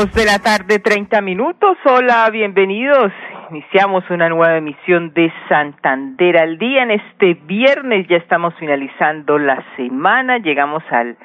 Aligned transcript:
De 0.00 0.24
la 0.24 0.38
tarde, 0.38 0.78
30 0.78 1.20
minutos. 1.20 1.76
Hola, 1.84 2.30
bienvenidos. 2.30 3.12
Iniciamos 3.50 4.02
una 4.08 4.30
nueva 4.30 4.56
emisión 4.56 5.12
de 5.12 5.30
Santander 5.46 6.38
al 6.38 6.56
día. 6.56 6.84
En 6.84 6.92
este 6.92 7.34
viernes 7.34 8.08
ya 8.08 8.16
estamos 8.16 8.54
finalizando 8.58 9.38
la 9.38 9.62
semana. 9.76 10.38
Llegamos 10.38 10.82
al 10.90 11.18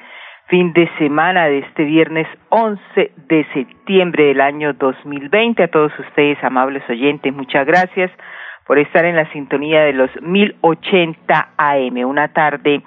fin 0.48 0.74
de 0.74 0.90
semana 0.98 1.46
de 1.46 1.60
este 1.60 1.84
viernes 1.84 2.28
11 2.50 3.12
de 3.16 3.46
septiembre 3.54 4.24
del 4.24 4.42
año 4.42 4.74
2020. 4.74 5.62
A 5.62 5.68
todos 5.68 5.98
ustedes, 5.98 6.36
amables 6.44 6.82
oyentes, 6.90 7.32
muchas 7.32 7.64
gracias 7.64 8.10
por 8.66 8.78
estar 8.78 9.06
en 9.06 9.16
la 9.16 9.32
sintonía 9.32 9.84
de 9.84 9.94
los 9.94 10.10
1080 10.20 11.48
AM. 11.56 11.96
Una 12.04 12.28
tarde 12.28 12.82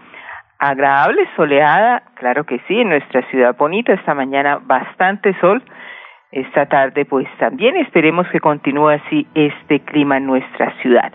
agradable, 0.59 1.27
soleada, 1.36 2.04
claro 2.16 2.44
que 2.44 2.59
sí, 2.67 2.81
en 2.81 2.90
nuestra 2.90 3.22
ciudad 3.30 3.55
bonita, 3.58 3.94
esta 3.94 4.14
mañana 4.14 4.59
bastante 4.61 5.33
sol, 5.39 5.64
esta 6.31 6.67
tarde 6.67 7.06
pues 7.06 7.28
también 7.39 7.78
esperemos 7.78 8.28
que 8.28 8.39
continúe 8.39 8.89
así 8.89 9.25
este 9.33 9.80
clima 9.80 10.17
en 10.17 10.28
nuestra 10.28 10.72
ciudad. 10.81 11.11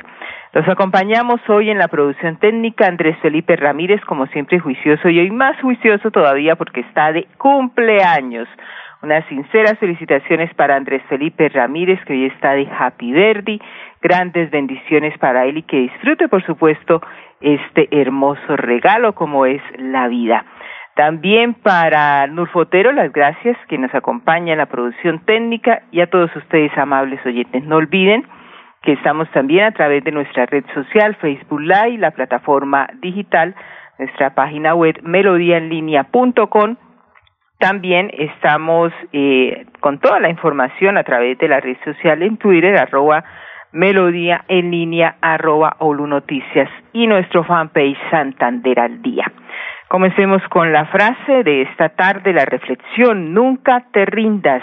Los 0.55 0.69
acompañamos 0.69 1.41
hoy 1.49 1.71
en 1.71 1.79
la 1.79 1.89
producción 1.89 2.37
técnica 2.37 2.87
Andrés 2.87 3.17
Felipe 3.21 3.57
Ramírez, 3.57 4.01
como 4.07 4.27
siempre 4.29 4.61
juicioso 4.61 5.09
y 5.09 5.19
hoy 5.19 5.31
más 5.31 5.61
juicioso 5.61 6.11
todavía 6.11 6.57
porque 6.57 6.81
está 6.81 7.13
de 7.13 7.27
cumpleaños. 7.39 8.49
Unas 9.03 9.27
sinceras 9.27 9.79
felicitaciones 9.79 10.55
para 10.55 10.77
Andrés 10.77 11.03
Felipe 11.09 11.49
Ramírez, 11.49 12.03
que 12.07 12.15
hoy 12.15 12.27
está 12.27 12.53
de 12.53 12.67
Happy 12.67 13.13
Verdi. 13.13 13.61
Grandes 14.01 14.51
bendiciones 14.51 15.19
para 15.19 15.45
él 15.45 15.59
y 15.59 15.63
que 15.63 15.77
disfrute, 15.77 16.29
por 16.29 16.43
supuesto, 16.47 17.03
este 17.41 17.89
hermoso 17.91 18.57
regalo 18.57 19.15
como 19.15 19.47
es 19.47 19.63
la 19.79 20.09
vida. 20.09 20.45
También 20.95 21.55
para 21.55 22.27
Nurfotero, 22.29 22.93
las 22.93 23.13
gracias 23.13 23.57
que 23.69 23.79
nos 23.79 23.93
acompaña 23.95 24.53
en 24.53 24.59
la 24.59 24.67
producción 24.67 25.25
técnica 25.25 25.83
y 25.91 26.01
a 26.01 26.07
todos 26.07 26.35
ustedes, 26.37 26.71
amables 26.79 27.25
oyentes. 27.27 27.65
No 27.65 27.77
olviden 27.77 28.25
que 28.83 28.93
estamos 28.93 29.29
también 29.33 29.65
a 29.65 29.73
través 29.73 30.05
de 30.05 30.13
nuestra 30.13 30.47
red 30.47 30.65
social, 30.73 31.17
Facebook 31.17 31.61
Live, 31.61 31.99
la 31.99 32.13
plataforma 32.13 32.89
digital, 33.01 33.57
nuestra 33.99 34.35
página 34.35 34.75
web 34.75 35.01
melodiaenlinea.com. 35.03 36.77
También 37.59 38.11
estamos 38.17 38.93
eh, 39.13 39.67
con 39.81 39.99
toda 39.99 40.21
la 40.21 40.29
información 40.29 40.97
a 40.97 41.03
través 41.03 41.39
de 41.39 41.49
la 41.49 41.61
red 41.61 41.77
social 41.85 42.23
en 42.23 42.37
Twitter, 42.37 42.77
arroba 42.77 43.25
melodía 43.75 44.45
en 44.49 44.71
línea, 44.71 45.17
arroba 45.21 45.77
Olu 45.81 46.07
Noticias 46.07 46.71
y 46.93 47.07
nuestro 47.07 47.45
fanpage 47.45 47.99
Santander 48.11 48.81
al 48.81 49.03
Día. 49.03 49.31
Comencemos 49.89 50.43
con 50.49 50.73
la 50.73 50.87
frase 50.87 51.43
de 51.43 51.63
esta 51.63 51.91
tarde, 51.91 52.33
la 52.33 52.45
reflexión, 52.45 53.35
nunca 53.35 53.85
te 53.93 54.07
rindas. 54.07 54.63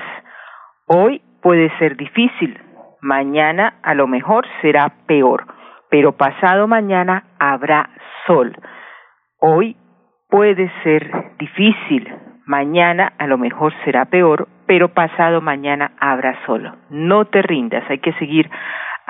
Hoy 0.88 1.22
puede 1.42 1.70
ser 1.78 1.98
difícil, 1.98 2.58
mañana 3.02 3.76
a 3.84 3.94
lo 3.94 4.08
mejor 4.08 4.46
será 4.62 4.92
peor, 5.08 5.46
pero 5.90 6.14
pasado 6.14 6.68
mañana 6.68 7.26
habrá 7.38 7.90
sol. 8.26 8.56
Hoy 9.40 9.76
puede 10.30 10.72
ser 10.84 11.12
difícil, 11.38 12.14
mañana 12.46 13.14
a 13.18 13.28
lo 13.28 13.38
mejor 13.38 13.74
será 13.84 14.06
peor, 14.06 14.48
pero 14.68 14.94
pasado 14.94 15.42
mañana 15.42 15.92
habrá 16.00 16.46
sol. 16.46 16.72
No 16.90 17.26
te 17.26 17.42
rindas, 17.42 17.84
hay 17.90 18.00
que 18.00 18.14
seguir 18.14 18.50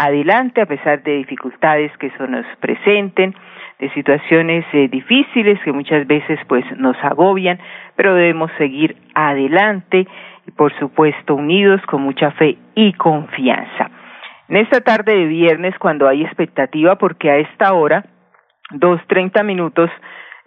adelante 0.06 0.62
a 0.62 0.66
pesar 0.66 1.04
de 1.04 1.18
dificultades 1.18 1.96
que 1.98 2.10
se 2.12 2.28
nos 2.28 2.46
presenten 2.60 3.36
de 3.80 3.90
situaciones 3.92 4.66
eh, 4.74 4.88
difíciles 4.88 5.60
que 5.64 5.72
muchas 5.72 6.08
veces 6.08 6.40
pues 6.48 6.66
nos 6.78 6.98
agobian, 7.04 7.60
pero 7.96 8.16
debemos 8.16 8.52
seguir 8.58 8.96
adelante 9.14 10.08
y 10.48 10.52
por 10.52 10.74
supuesto 10.80 11.36
unidos 11.36 11.82
con 11.88 12.02
mucha 12.02 12.32
fe 12.32 12.58
y 12.74 12.94
confianza. 12.94 13.92
En 14.50 14.58
esta 14.58 14.82
tarde 14.82 15.16
de 15.16 15.26
viernes, 15.26 15.78
cuando 15.78 16.08
hay 16.08 16.24
expectativa, 16.24 16.96
porque 16.96 17.30
a 17.30 17.38
esta 17.38 17.74
hora, 17.74 18.04
dos 18.72 19.00
treinta 19.08 19.44
minutos, 19.44 19.90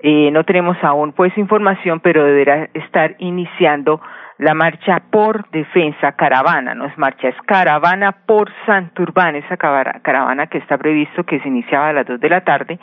eh, 0.01 0.31
no 0.33 0.45
tenemos 0.45 0.77
aún 0.83 1.13
pues 1.13 1.37
información, 1.39 2.01
pero 2.01 2.25
deberá 2.25 2.69
estar 2.75 3.15
iniciando 3.19 4.01
la 4.39 4.55
marcha 4.55 5.01
por 5.11 5.49
defensa 5.51 6.13
caravana, 6.13 6.75
no 6.75 6.87
es 6.87 6.99
marcha, 6.99 7.29
es 7.29 7.37
caravana 7.47 8.13
por 8.27 8.51
Santurbán, 8.67 9.37
esa 9.37 9.57
caravana 9.57 10.47
que 10.49 10.59
está 10.59 10.77
previsto 10.77 11.25
que 11.25 11.41
se 11.41 11.49
iniciaba 11.49 11.89
a 11.89 11.93
las 11.93 12.07
dos 12.07 12.21
de 12.21 12.29
la 12.29 12.43
tarde, 12.43 12.79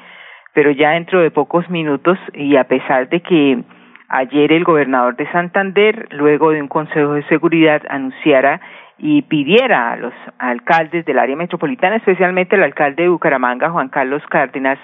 pero 0.54 0.72
ya 0.72 0.92
dentro 0.92 1.22
de 1.22 1.32
pocos 1.32 1.70
minutos 1.70 2.18
y 2.34 2.56
a 2.56 2.64
pesar 2.66 3.10
de 3.10 3.22
que 3.22 3.64
ayer 4.08 4.52
el 4.52 4.64
gobernador 4.64 5.16
de 5.16 5.30
Santander, 5.32 6.08
luego 6.12 6.52
de 6.52 6.62
un 6.62 6.68
consejo 6.68 7.14
de 7.14 7.24
seguridad, 7.24 7.82
anunciara 7.90 8.62
y 8.98 9.24
pidiera 9.24 9.92
a 9.92 9.96
los 9.96 10.14
alcaldes 10.38 11.06
del 11.06 11.20
área 11.20 11.36
metropolitana, 11.36 11.98
especialmente 11.98 12.56
el 12.56 12.64
alcalde 12.64 13.04
de 13.04 13.10
Bucaramanga, 13.10 13.72
Juan 13.72 13.90
Carlos 13.90 14.22
Cárdenas 14.30 14.78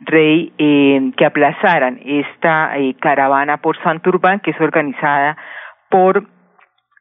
Rey, 0.00 0.52
eh, 0.58 1.12
que 1.16 1.24
aplazaran 1.24 1.98
esta 2.04 2.76
eh, 2.76 2.94
caravana 3.00 3.58
por 3.58 3.80
Santurbán, 3.82 4.40
que 4.40 4.50
es 4.50 4.60
organizada 4.60 5.36
por 5.94 6.24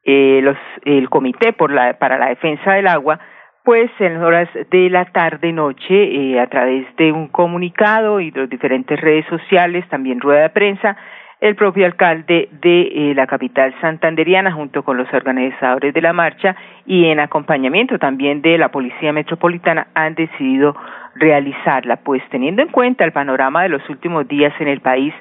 eh, 0.04 0.54
el 0.86 1.10
Comité 1.10 1.52
por 1.52 1.72
la, 1.72 1.98
para 1.98 2.20
la 2.20 2.28
Defensa 2.28 2.74
del 2.74 2.86
Agua, 2.86 3.20
pues 3.64 3.90
en 3.98 4.18
horas 4.18 4.48
de 4.70 4.88
la 4.92 5.06
tarde-noche, 5.06 5.96
eh, 5.96 6.40
a 6.40 6.46
través 6.46 6.86
de 6.98 7.12
un 7.12 7.28
comunicado 7.30 8.20
y 8.20 8.30
de 8.30 8.42
las 8.42 8.50
diferentes 8.52 9.02
redes 9.02 9.26
sociales, 9.26 9.84
también 9.90 10.22
rueda 10.22 10.44
de 10.44 10.50
prensa, 10.52 10.96
el 11.42 11.56
propio 11.56 11.88
alcalde 11.88 12.50
de 12.52 12.82
eh, 12.82 13.14
la 13.16 13.26
capital 13.26 13.74
santanderiana, 13.82 14.52
junto 14.52 14.84
con 14.84 14.96
los 14.96 15.12
organizadores 15.12 15.92
de 15.92 16.02
la 16.02 16.14
marcha 16.14 16.56
y 16.86 17.06
en 17.06 17.20
acompañamiento 17.20 17.98
también 17.98 18.44
de 18.44 18.60
la 18.60 18.70
Policía 18.70 19.12
Metropolitana, 19.12 19.88
han 19.96 20.14
decidido 20.14 20.76
realizarla, 21.16 21.96
pues 21.96 22.22
teniendo 22.30 22.62
en 22.62 22.70
cuenta 22.70 23.06
el 23.06 23.12
panorama 23.12 23.64
de 23.64 23.70
los 23.70 23.90
últimos 23.90 24.28
días 24.28 24.54
en 24.60 24.68
el 24.68 24.82
país 24.82 25.16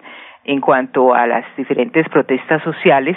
en 0.44 0.60
cuanto 0.60 1.14
a 1.14 1.26
las 1.26 1.46
diferentes 1.56 2.06
protestas 2.10 2.62
sociales, 2.64 3.16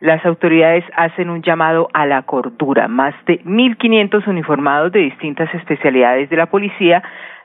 las 0.00 0.24
autoridades 0.26 0.84
hacen 0.96 1.30
un 1.30 1.42
llamado 1.42 1.88
a 1.92 2.06
la 2.06 2.22
cordura. 2.22 2.88
Más 2.88 3.14
de 3.26 3.42
1.500 3.44 4.26
uniformados 4.26 4.92
de 4.92 5.00
distintas 5.00 5.52
especialidades 5.54 6.28
de 6.30 6.36
la 6.36 6.46
policía, 6.46 7.02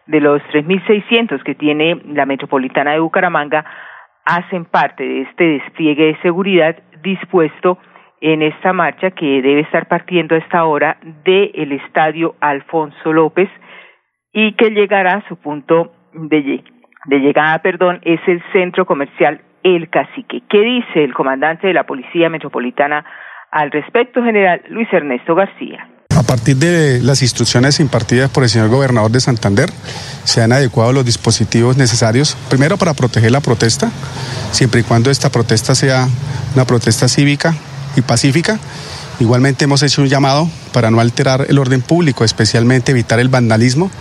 de 0.07 0.19
los 0.19 0.41
3.600 0.51 1.43
que 1.43 1.55
tiene 1.55 2.01
la 2.05 2.25
metropolitana 2.25 2.91
de 2.91 2.99
Bucaramanga, 2.99 3.65
hacen 4.25 4.65
parte 4.65 5.03
de 5.03 5.21
este 5.21 5.43
despliegue 5.43 6.05
de 6.05 6.21
seguridad 6.21 6.75
dispuesto 7.01 7.77
en 8.21 8.41
esta 8.41 8.73
marcha 8.73 9.11
que 9.11 9.41
debe 9.41 9.61
estar 9.61 9.87
partiendo 9.87 10.35
a 10.35 10.39
esta 10.39 10.65
hora 10.65 10.97
del 11.23 11.71
estadio 11.71 12.35
Alfonso 12.41 13.13
López 13.13 13.49
y 14.33 14.53
que 14.53 14.71
llegará 14.71 15.15
a 15.15 15.27
su 15.27 15.37
punto 15.37 15.93
de, 16.13 16.63
de 17.05 17.19
llegada, 17.19 17.59
perdón, 17.59 17.99
es 18.03 18.19
el 18.27 18.43
centro 18.51 18.85
comercial 18.85 19.41
el 19.63 19.89
cacique. 19.89 20.43
¿Qué 20.49 20.59
dice 20.61 21.03
el 21.03 21.13
comandante 21.13 21.67
de 21.67 21.73
la 21.73 21.85
Policía 21.85 22.29
Metropolitana 22.29 23.05
al 23.51 23.71
respecto, 23.71 24.23
general 24.23 24.61
Luis 24.69 24.87
Ernesto 24.91 25.35
García? 25.35 25.87
A 26.17 26.23
partir 26.23 26.57
de 26.57 26.99
las 27.01 27.21
instrucciones 27.21 27.79
impartidas 27.79 28.29
por 28.29 28.43
el 28.43 28.49
señor 28.49 28.69
gobernador 28.69 29.11
de 29.11 29.19
Santander, 29.19 29.69
se 30.23 30.41
han 30.41 30.51
adecuado 30.51 30.91
los 30.91 31.05
dispositivos 31.05 31.77
necesarios, 31.77 32.35
primero 32.49 32.77
para 32.77 32.93
proteger 32.93 33.31
la 33.31 33.41
protesta, 33.41 33.89
siempre 34.51 34.81
y 34.81 34.83
cuando 34.83 35.11
esta 35.11 35.29
protesta 35.29 35.75
sea 35.75 36.07
una 36.55 36.65
protesta 36.65 37.07
cívica 37.07 37.53
y 37.95 38.01
pacífica. 38.01 38.59
Igualmente 39.19 39.65
hemos 39.65 39.83
hecho 39.83 40.01
un 40.01 40.07
llamado 40.07 40.47
para 40.73 40.91
no 40.91 40.99
alterar 40.99 41.45
el 41.49 41.57
orden 41.57 41.81
público, 41.81 42.23
especialmente 42.23 42.91
evitar 42.91 43.19
el 43.19 43.29
vandalismo 43.29 43.91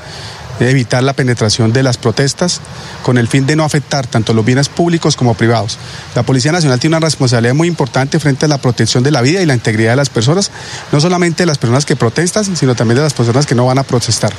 evitar 0.60 1.02
la 1.02 1.12
penetración 1.12 1.72
de 1.72 1.82
las 1.82 1.96
protestas 1.96 2.60
con 3.02 3.18
el 3.18 3.28
fin 3.28 3.46
de 3.46 3.56
no 3.56 3.64
afectar 3.64 4.06
tanto 4.06 4.34
los 4.34 4.44
bienes 4.44 4.68
públicos 4.68 5.16
como 5.16 5.34
privados. 5.34 5.78
La 6.14 6.22
Policía 6.22 6.52
Nacional 6.52 6.80
tiene 6.80 6.96
una 6.96 7.06
responsabilidad 7.06 7.54
muy 7.54 7.68
importante 7.68 8.18
frente 8.18 8.46
a 8.46 8.48
la 8.48 8.58
protección 8.58 9.02
de 9.02 9.10
la 9.10 9.22
vida 9.22 9.40
y 9.40 9.46
la 9.46 9.54
integridad 9.54 9.92
de 9.92 9.96
las 9.96 10.10
personas, 10.10 10.50
no 10.92 11.00
solamente 11.00 11.42
de 11.42 11.46
las 11.46 11.58
personas 11.58 11.86
que 11.86 11.96
protestan, 11.96 12.56
sino 12.56 12.74
también 12.74 12.96
de 12.96 13.02
las 13.04 13.14
personas 13.14 13.46
que 13.46 13.54
no 13.54 13.66
van 13.66 13.78
a 13.78 13.82
protestar. 13.82 14.32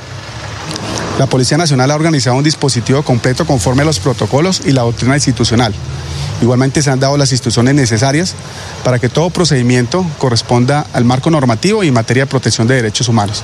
La 1.18 1.27
Policía 1.27 1.57
Nacional 1.57 1.92
ha 1.92 1.95
organizado 1.95 2.38
un 2.38 2.44
dispositivo 2.44 3.04
completo 3.04 3.45
conforme 3.45 3.81
a 3.81 3.86
los 3.86 4.00
protocolos 4.00 4.62
y 4.66 4.71
la 4.71 4.83
doctrina 4.83 5.16
institucional. 5.16 5.74
Igualmente 6.41 6.81
se 6.81 6.89
han 6.89 7.00
dado 7.00 7.18
las 7.18 7.31
instrucciones 7.31 7.75
necesarias 7.75 8.36
para 8.83 9.00
que 9.00 9.09
todo 9.09 9.30
procedimiento 9.30 10.03
corresponda 10.19 10.83
al 10.94 11.06
marco 11.06 11.30
normativo 11.30 11.83
y 11.83 11.89
en 11.89 11.94
materia 11.94 12.24
de 12.24 12.30
protección 12.30 12.68
de 12.68 12.75
derechos 12.75 13.09
humanos. 13.09 13.44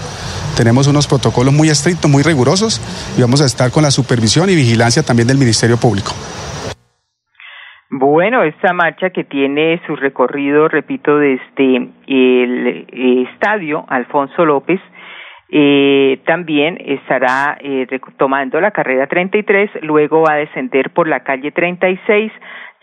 Tenemos 0.55 0.87
unos 0.87 1.07
protocolos 1.07 1.53
muy 1.53 1.67
estrictos, 1.67 2.09
muy 2.09 2.23
rigurosos 2.23 2.79
y 3.17 3.21
vamos 3.21 3.41
a 3.41 3.45
estar 3.45 3.71
con 3.71 3.83
la 3.83 3.91
supervisión 3.91 4.49
y 4.49 4.55
vigilancia 4.55 5.03
también 5.03 5.27
del 5.27 5.37
Ministerio 5.37 5.77
Público. 5.77 6.11
Bueno, 7.89 8.43
esta 8.43 8.73
marcha 8.73 9.11
que 9.11 9.23
tiene 9.23 9.79
su 9.85 9.95
recorrido, 9.95 10.67
repito, 10.67 11.17
desde 11.17 11.75
el 12.07 12.87
eh, 12.91 13.25
estadio 13.31 13.85
Alfonso 13.87 14.43
López, 14.43 14.81
eh, 15.49 16.19
también 16.25 16.77
estará 16.83 17.57
eh, 17.61 17.87
tomando 18.17 18.59
la 18.59 18.71
carrera 18.71 19.05
33, 19.07 19.83
luego 19.83 20.23
va 20.23 20.33
a 20.33 20.37
descender 20.37 20.89
por 20.89 21.07
la 21.07 21.21
calle 21.21 21.51
36, 21.51 22.31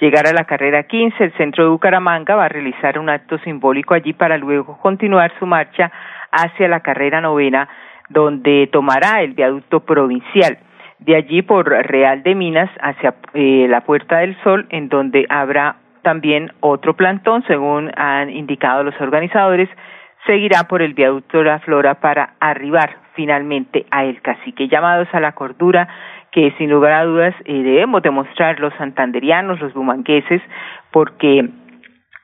llegar 0.03 0.27
a 0.27 0.33
la 0.33 0.45
carrera 0.45 0.83
15, 0.83 1.23
el 1.23 1.33
centro 1.35 1.63
de 1.63 1.71
Bucaramanga, 1.71 2.35
va 2.35 2.47
a 2.47 2.49
realizar 2.49 2.99
un 2.99 3.09
acto 3.09 3.39
simbólico 3.39 3.95
allí 3.95 4.13
para 4.13 4.37
luego 4.37 4.77
continuar 4.79 5.33
su 5.39 5.47
marcha 5.47 5.93
hacia 6.33 6.67
la 6.67 6.81
carrera 6.81 7.21
novena, 7.21 7.69
donde 8.09 8.69
tomará 8.73 9.23
el 9.23 9.35
viaducto 9.35 9.79
provincial. 9.81 10.59
De 10.99 11.15
allí 11.15 11.43
por 11.43 11.69
Real 11.69 12.25
de 12.25 12.35
Minas 12.35 12.69
hacia 12.81 13.15
eh, 13.35 13.67
la 13.69 13.83
Puerta 13.83 14.19
del 14.19 14.37
Sol, 14.43 14.67
en 14.71 14.89
donde 14.89 15.25
habrá 15.29 15.77
también 16.03 16.51
otro 16.59 16.95
plantón, 16.97 17.45
según 17.47 17.93
han 17.97 18.29
indicado 18.29 18.83
los 18.83 19.01
organizadores, 19.01 19.69
seguirá 20.27 20.65
por 20.65 20.83
el 20.83 20.95
viaducto 20.95 21.39
de 21.39 21.45
la 21.45 21.61
Flora 21.61 21.95
para 22.01 22.35
arribar 22.41 22.97
finalmente 23.15 23.87
a 23.93 24.05
El 24.05 24.21
Cacique. 24.21 24.67
Llamados 24.67 25.07
a 25.13 25.21
la 25.21 25.33
cordura 25.33 25.87
que 26.33 26.53
sin 26.59 26.71
lugar 26.71 26.93
a 26.93 27.05
dudas 27.05 27.35
eh, 27.45 27.63
debemos 27.63 28.03
demostrar 28.03 28.59
los 28.59 28.75
santanderianos, 28.75 29.61
los 29.61 29.75
bumangueses, 29.75 30.41
porque 30.91 31.49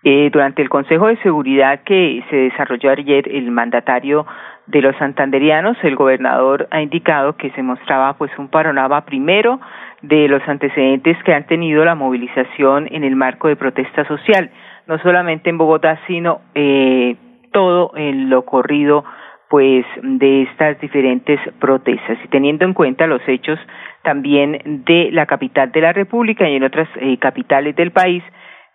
eh, 0.05 0.31
durante 0.33 0.63
el 0.63 0.71
Consejo 0.71 1.09
de 1.09 1.19
Seguridad 1.19 1.81
que 1.85 2.25
se 2.31 2.37
desarrolló 2.37 2.91
ayer, 2.91 3.29
el 3.29 3.51
mandatario 3.51 4.27
de 4.67 4.81
los 4.81 4.97
santanderianos, 4.97 5.77
el 5.83 5.97
gobernador 5.97 6.69
ha 6.71 6.81
indicado 6.81 7.37
que 7.37 7.51
se 7.51 7.63
mostraba 7.63 8.15
pues 8.15 8.31
un 8.39 8.49
panorama 8.49 9.05
primero 9.05 9.61
de 10.03 10.29
los 10.29 10.47
antecedentes 10.49 11.17
que 11.25 11.35
han 11.35 11.47
tenido 11.47 11.85
la 11.85 11.95
movilización 11.95 12.89
en 12.91 13.05
el 13.05 13.17
marco 13.17 13.49
de 13.49 13.57
protesta 13.57 14.07
social, 14.07 14.51
no 14.87 14.99
solamente 14.99 15.51
en 15.51 15.59
Bogotá, 15.59 15.99
sino 16.07 16.41
eh, 16.55 17.17
todo 17.53 17.93
en 17.97 18.31
lo 18.31 18.45
corrido 18.45 19.05
pues 19.49 19.85
de 20.03 20.43
estas 20.43 20.79
diferentes 20.81 21.41
protestas. 21.59 22.19
Y 22.23 22.29
teniendo 22.29 22.65
en 22.65 22.75
cuenta 22.75 23.07
los 23.07 23.23
hechos 23.27 23.59
también 24.03 24.85
de 24.87 25.11
la 25.13 25.27
capital 25.27 25.73
de 25.73 25.81
la 25.81 25.93
República 25.93 26.49
y 26.49 26.57
en 26.57 26.65
otras 26.65 26.89
eh, 26.97 27.17
capitales 27.19 27.77
del 27.77 27.91
país 27.91 28.23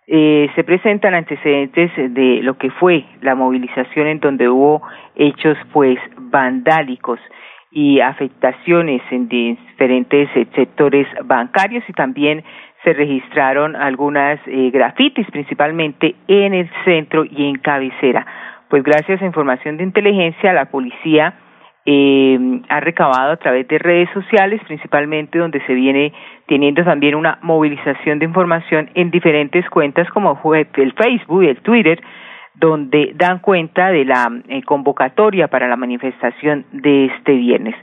eh, 0.06 0.50
se 0.54 0.64
presentan 0.64 1.14
antecedentes 1.14 1.90
de 1.96 2.40
lo 2.42 2.58
que 2.58 2.70
fue 2.70 3.04
la 3.22 3.34
movilización 3.34 4.06
en 4.06 4.20
donde 4.20 4.48
hubo 4.48 4.82
hechos 5.16 5.56
pues 5.72 5.98
vandálicos 6.18 7.18
y 7.70 8.00
afectaciones 8.00 9.00
en 9.10 9.28
diferentes 9.28 10.28
sectores 10.54 11.08
bancarios 11.24 11.82
y 11.88 11.92
también 11.94 12.44
se 12.84 12.92
registraron 12.92 13.74
algunas 13.76 14.38
eh, 14.46 14.70
grafitis 14.70 15.26
principalmente 15.30 16.14
en 16.28 16.52
el 16.52 16.70
centro 16.84 17.24
y 17.24 17.48
en 17.48 17.56
cabecera. 17.56 18.26
Pues 18.68 18.82
gracias 18.82 19.22
a 19.22 19.26
información 19.26 19.78
de 19.78 19.84
inteligencia, 19.84 20.52
la 20.52 20.66
policía 20.66 21.34
eh, 21.86 22.60
ha 22.68 22.80
recabado 22.80 23.32
a 23.32 23.36
través 23.36 23.68
de 23.68 23.78
redes 23.78 24.08
sociales, 24.14 24.60
principalmente 24.66 25.38
donde 25.38 25.60
se 25.66 25.74
viene 25.74 26.12
teniendo 26.46 26.84
también 26.84 27.14
una 27.14 27.38
movilización 27.42 28.18
de 28.18 28.24
información 28.24 28.90
en 28.94 29.10
diferentes 29.10 29.68
cuentas 29.68 30.08
como 30.10 30.38
el 30.54 30.92
Facebook 30.92 31.42
y 31.42 31.48
el 31.48 31.60
Twitter, 31.60 32.02
donde 32.54 33.12
dan 33.14 33.40
cuenta 33.40 33.90
de 33.90 34.04
la 34.04 34.30
eh, 34.48 34.62
convocatoria 34.62 35.48
para 35.48 35.68
la 35.68 35.76
manifestación 35.76 36.64
de 36.72 37.06
este 37.06 37.32
viernes. 37.32 37.74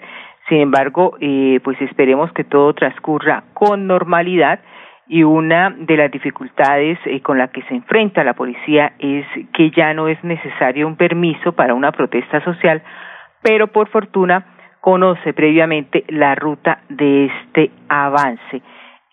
Sin 0.48 0.60
embargo, 0.62 1.18
eh, 1.20 1.60
pues 1.64 1.80
esperemos 1.82 2.32
que 2.34 2.44
todo 2.44 2.74
transcurra 2.74 3.44
con 3.54 3.88
normalidad 3.88 4.60
y 5.08 5.24
una 5.24 5.76
de 5.78 5.98
las 5.98 6.10
dificultades 6.10 6.98
eh, 7.06 7.22
con 7.22 7.38
la 7.38 7.50
que 7.50 7.62
se 7.64 7.76
enfrenta 7.76 8.24
la 8.24 8.34
policía 8.34 8.94
es 9.00 9.26
que 9.54 9.70
ya 9.72 9.94
no 9.94 10.08
es 10.08 10.24
necesario 10.24 10.88
un 10.88 10.96
permiso 10.96 11.52
para 11.52 11.74
una 11.74 11.92
protesta 11.92 12.42
social, 12.44 12.82
pero 13.42 13.68
por 13.68 13.90
fortuna 13.90 14.46
conoce 14.82 15.34
previamente 15.34 16.04
la 16.10 16.36
ruta 16.36 16.80
de 16.90 17.26
este 17.26 17.72
avance. 17.88 18.62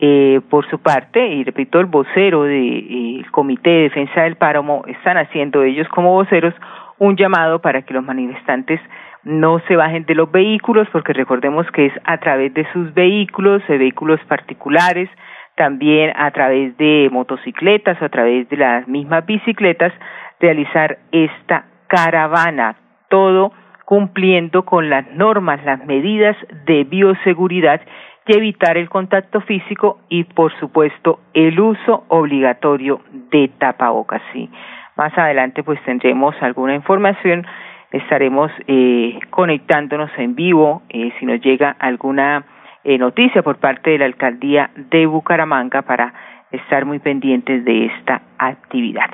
Eh, 0.00 0.40
por 0.48 0.64
su 0.70 0.78
parte, 0.78 1.26
y 1.26 1.42
repito, 1.42 1.80
el 1.80 1.86
vocero 1.86 2.44
del 2.44 3.22
de, 3.24 3.26
Comité 3.32 3.70
de 3.70 3.82
Defensa 3.82 4.22
del 4.22 4.36
Páramo 4.36 4.84
están 4.86 5.16
haciendo 5.16 5.64
ellos 5.64 5.88
como 5.88 6.12
voceros 6.12 6.54
un 6.98 7.16
llamado 7.16 7.60
para 7.60 7.82
que 7.82 7.94
los 7.94 8.04
manifestantes 8.04 8.80
no 9.24 9.58
se 9.66 9.74
bajen 9.74 10.04
de 10.04 10.14
los 10.14 10.30
vehículos, 10.30 10.86
porque 10.92 11.12
recordemos 11.12 11.66
que 11.72 11.86
es 11.86 11.92
a 12.04 12.18
través 12.18 12.54
de 12.54 12.64
sus 12.72 12.94
vehículos, 12.94 13.60
de 13.66 13.76
vehículos 13.76 14.20
particulares, 14.28 15.10
también 15.56 16.12
a 16.16 16.30
través 16.30 16.76
de 16.76 17.08
motocicletas 17.10 18.00
o 18.00 18.04
a 18.04 18.08
través 18.08 18.48
de 18.48 18.56
las 18.56 18.86
mismas 18.86 19.26
bicicletas 19.26 19.92
realizar 20.38 20.98
esta 21.10 21.64
caravana, 21.88 22.76
todo 23.08 23.52
cumpliendo 23.88 24.66
con 24.66 24.90
las 24.90 25.10
normas, 25.12 25.64
las 25.64 25.82
medidas 25.86 26.36
de 26.66 26.84
bioseguridad 26.84 27.80
y 28.26 28.36
evitar 28.36 28.76
el 28.76 28.90
contacto 28.90 29.40
físico 29.40 30.00
y, 30.10 30.24
por 30.24 30.52
supuesto, 30.60 31.20
el 31.32 31.58
uso 31.58 32.04
obligatorio 32.08 33.00
de 33.30 33.48
tapabocas. 33.56 34.20
Sí. 34.34 34.50
Más 34.94 35.16
adelante, 35.16 35.62
pues 35.62 35.82
tendremos 35.84 36.34
alguna 36.42 36.74
información, 36.74 37.46
estaremos 37.90 38.52
eh, 38.66 39.20
conectándonos 39.30 40.10
en 40.18 40.34
vivo 40.34 40.82
eh, 40.90 41.10
si 41.18 41.24
nos 41.24 41.40
llega 41.40 41.74
alguna 41.78 42.44
eh, 42.84 42.98
noticia 42.98 43.42
por 43.42 43.56
parte 43.56 43.92
de 43.92 44.00
la 44.00 44.04
alcaldía 44.04 44.68
de 44.76 45.06
Bucaramanga 45.06 45.80
para 45.80 46.12
estar 46.50 46.84
muy 46.84 46.98
pendientes 46.98 47.64
de 47.64 47.86
esta 47.86 48.20
actividad. 48.36 49.08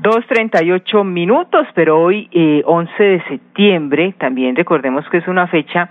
Dos 0.00 0.24
treinta 0.28 0.62
y 0.62 0.70
ocho 0.70 1.02
minutos, 1.02 1.66
pero 1.74 2.00
hoy 2.00 2.28
eh, 2.30 2.62
11 2.64 3.02
de 3.02 3.22
septiembre, 3.24 4.14
también 4.16 4.54
recordemos 4.54 5.04
que 5.08 5.16
es 5.16 5.26
una 5.26 5.48
fecha 5.48 5.90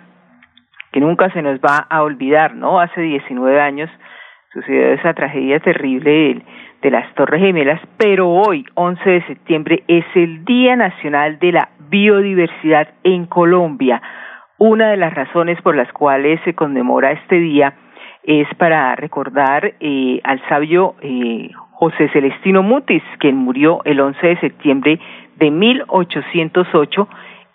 que 0.93 1.01
nunca 1.01 1.29
se 1.33 1.41
nos 1.41 1.59
va 1.59 1.85
a 1.89 2.03
olvidar, 2.03 2.55
¿no? 2.55 2.79
Hace 2.79 3.01
19 3.01 3.59
años 3.59 3.89
sucedió 4.53 4.93
esa 4.93 5.13
tragedia 5.13 5.59
terrible 5.59 6.09
de, 6.09 6.41
de 6.83 6.91
las 6.91 7.13
Torres 7.15 7.41
Gemelas, 7.41 7.81
pero 7.97 8.29
hoy, 8.29 8.65
11 8.75 9.09
de 9.09 9.25
septiembre, 9.25 9.83
es 9.89 10.05
el 10.15 10.45
Día 10.45 10.77
Nacional 10.77 11.37
de 11.39 11.51
la 11.51 11.69
Biodiversidad 11.89 12.87
en 13.03 13.25
Colombia. 13.25 14.01
Una 14.57 14.89
de 14.89 14.95
las 14.95 15.13
razones 15.15 15.61
por 15.61 15.75
las 15.75 15.91
cuales 15.91 16.39
se 16.45 16.53
conmemora 16.53 17.11
este 17.11 17.39
día 17.39 17.73
es 18.23 18.47
para 18.55 18.95
recordar 18.95 19.73
eh, 19.81 20.21
al 20.23 20.41
sabio 20.47 20.95
eh, 21.01 21.49
José 21.79 22.09
Celestino 22.09 22.63
Mutis, 22.63 23.03
quien 23.19 23.35
murió 23.35 23.81
el 23.85 23.99
11 23.99 24.25
de 24.25 24.39
septiembre 24.39 24.99
de 25.35 25.51
1808 25.51 27.07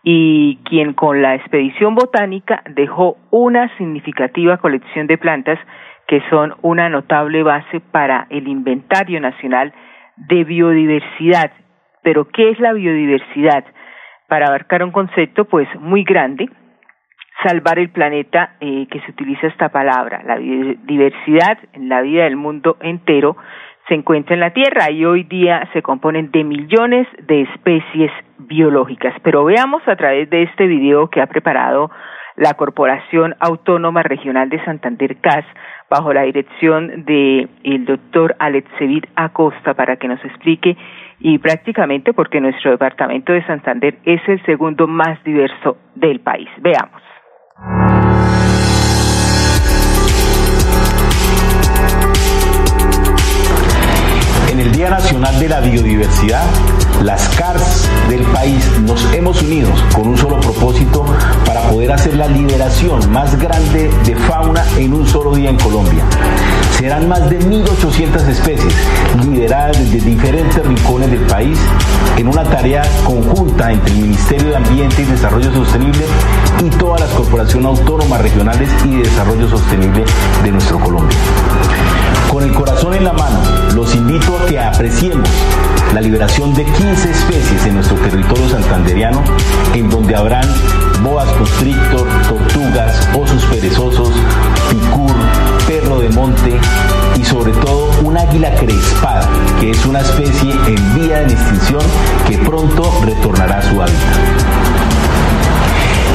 y 0.05 0.61
quien 0.65 0.93
con 0.93 1.23
la 1.23 1.35
expedición 1.35 1.97
botánica 1.97 2.63
dejó 2.71 3.17
una 3.33 3.77
significativa 3.77 4.59
colección 4.59 5.09
de 5.09 5.19
plantas 5.19 5.59
que 6.07 6.23
son 6.31 6.55
una 6.63 6.89
notable 6.89 7.43
base 7.43 7.81
para 7.81 8.29
el 8.31 8.47
inventario 8.47 9.21
nacional 9.21 9.73
de 10.17 10.45
biodiversidad. 10.45 11.51
Pero, 12.05 12.29
¿qué 12.29 12.51
es 12.51 12.61
la 12.61 12.73
biodiversidad? 12.75 13.65
Para 14.29 14.47
abarcar 14.47 14.85
un 14.85 14.93
concepto 14.93 15.47
pues 15.47 15.69
muy 15.81 16.05
grande, 16.05 16.49
salvar 17.43 17.81
el 17.81 17.91
planeta 17.91 18.55
eh, 18.61 18.87
que 18.89 19.01
se 19.01 19.11
utiliza 19.11 19.49
esta 19.49 19.71
palabra. 19.71 20.23
La 20.25 20.37
diversidad 20.37 21.59
en 21.73 21.89
la 21.89 22.03
vida 22.03 22.23
del 22.23 22.37
mundo 22.37 22.77
entero 22.81 23.37
se 23.89 23.95
encuentra 23.95 24.35
en 24.35 24.41
la 24.41 24.53
Tierra 24.53 24.91
y 24.91 25.05
hoy 25.05 25.25
día 25.25 25.69
se 25.73 25.83
componen 25.83 26.31
de 26.31 26.45
millones 26.45 27.07
de 27.27 27.43
especies 27.43 28.11
biológicas. 28.39 29.15
Pero 29.23 29.45
veamos 29.45 29.83
a 29.87 29.97
través 29.97 30.31
de 30.31 30.45
este 30.45 30.67
video 30.67 31.09
que 31.09 31.21
ha 31.21 31.27
preparado 31.27 31.91
la 32.37 32.55
Corporación 32.55 33.35
Autónoma 33.41 34.03
Regional 34.03 34.49
de 34.49 34.65
Santander 34.65 35.17
CAS 35.21 35.45
bajo 35.91 36.13
la 36.13 36.23
dirección 36.23 37.05
de 37.05 37.49
doctor 37.87 38.35
Alexevit 38.39 39.07
Acosta 39.17 39.75
para 39.75 39.97
que 39.97 40.09
nos 40.09 40.25
explique 40.25 40.77
y 41.21 41.39
prácticamente 41.39 42.13
porque 42.15 42.41
nuestro 42.41 42.71
departamento 42.71 43.33
de 43.33 43.45
Santander 43.47 43.99
es 44.05 44.21
el 44.27 44.43
segundo 44.45 44.87
más 44.87 45.23
diverso 45.25 45.77
del 45.95 46.21
país. 46.21 46.49
Veamos. 46.61 47.03
El 54.63 54.71
Día 54.71 54.91
Nacional 54.91 55.41
de 55.41 55.49
la 55.49 55.61
Biodiversidad, 55.61 56.45
las 57.03 57.29
CARS 57.31 57.89
del 58.09 58.23
país 58.27 58.65
nos 58.83 59.05
hemos 59.13 59.43
unido 59.43 59.69
con 59.93 60.07
un 60.07 60.17
solo 60.17 60.39
propósito 60.39 61.05
para 61.45 61.63
poder 61.63 61.91
hacer 61.91 62.15
la 62.15 62.29
liberación 62.29 63.11
más 63.11 63.37
grande 63.41 63.91
de 64.05 64.15
fauna 64.15 64.65
en 64.77 64.95
un 64.95 65.05
solo 65.05 65.35
día 65.35 65.51
en 65.51 65.59
Colombia. 65.59 66.05
Serán 66.79 67.09
más 67.09 67.29
de 67.29 67.41
1.800 67.41 68.29
especies 68.29 68.75
liberadas 69.25 69.79
desde 69.79 70.09
diferentes 70.09 70.65
rincones 70.65 71.11
del 71.11 71.23
país 71.23 71.59
en 72.17 72.29
una 72.29 72.45
tarea 72.45 72.83
conjunta 73.05 73.73
entre 73.73 73.93
el 73.93 74.01
Ministerio 74.03 74.51
de 74.51 74.57
Ambiente 74.57 75.03
y 75.03 75.07
Desarrollo 75.07 75.53
Sostenible 75.53 76.05
y 76.65 76.71
todas 76.71 77.01
las 77.01 77.11
corporaciones 77.11 77.67
autónomas 77.67 78.21
regionales 78.21 78.69
y 78.85 78.91
de 78.91 79.03
desarrollo 79.03 79.49
sostenible 79.49 80.05
de 80.45 80.53
nuestro 80.53 80.79
Colombia. 80.79 81.19
Con 82.33 82.45
el 82.45 82.55
corazón 82.55 82.95
en 82.95 83.05
la 83.05 83.13
mano, 83.13 83.39
los 83.75 83.95
invito 83.95 84.39
a 84.39 84.47
que 84.47 84.59
apreciemos 84.59 85.29
la 85.93 86.01
liberación 86.01 86.55
de 86.55 86.65
15 86.65 87.11
especies 87.11 87.67
en 87.67 87.75
nuestro 87.75 87.95
territorio 87.99 88.49
santanderiano, 88.49 89.23
en 89.75 89.91
donde 89.91 90.17
habrán 90.17 90.49
boas 91.03 91.29
constrictor, 91.33 92.09
tortugas, 92.31 93.07
osos 93.15 93.45
perezosos, 93.45 94.13
picur, 94.71 95.13
perro 95.67 96.01
de 96.01 96.09
monte 96.09 96.59
y 97.21 97.23
sobre 97.23 97.53
todo 97.53 97.91
un 98.03 98.17
águila 98.17 98.55
crespada, 98.55 99.29
que 99.61 99.73
es 99.73 99.85
una 99.85 100.01
especie 100.01 100.53
en 100.69 100.95
vía 100.95 101.19
de 101.25 101.35
extinción 101.35 101.83
que 102.27 102.39
pronto 102.39 102.91
retornará 103.05 103.59
a 103.59 103.63
su 103.63 103.83
hábitat. 103.83 104.63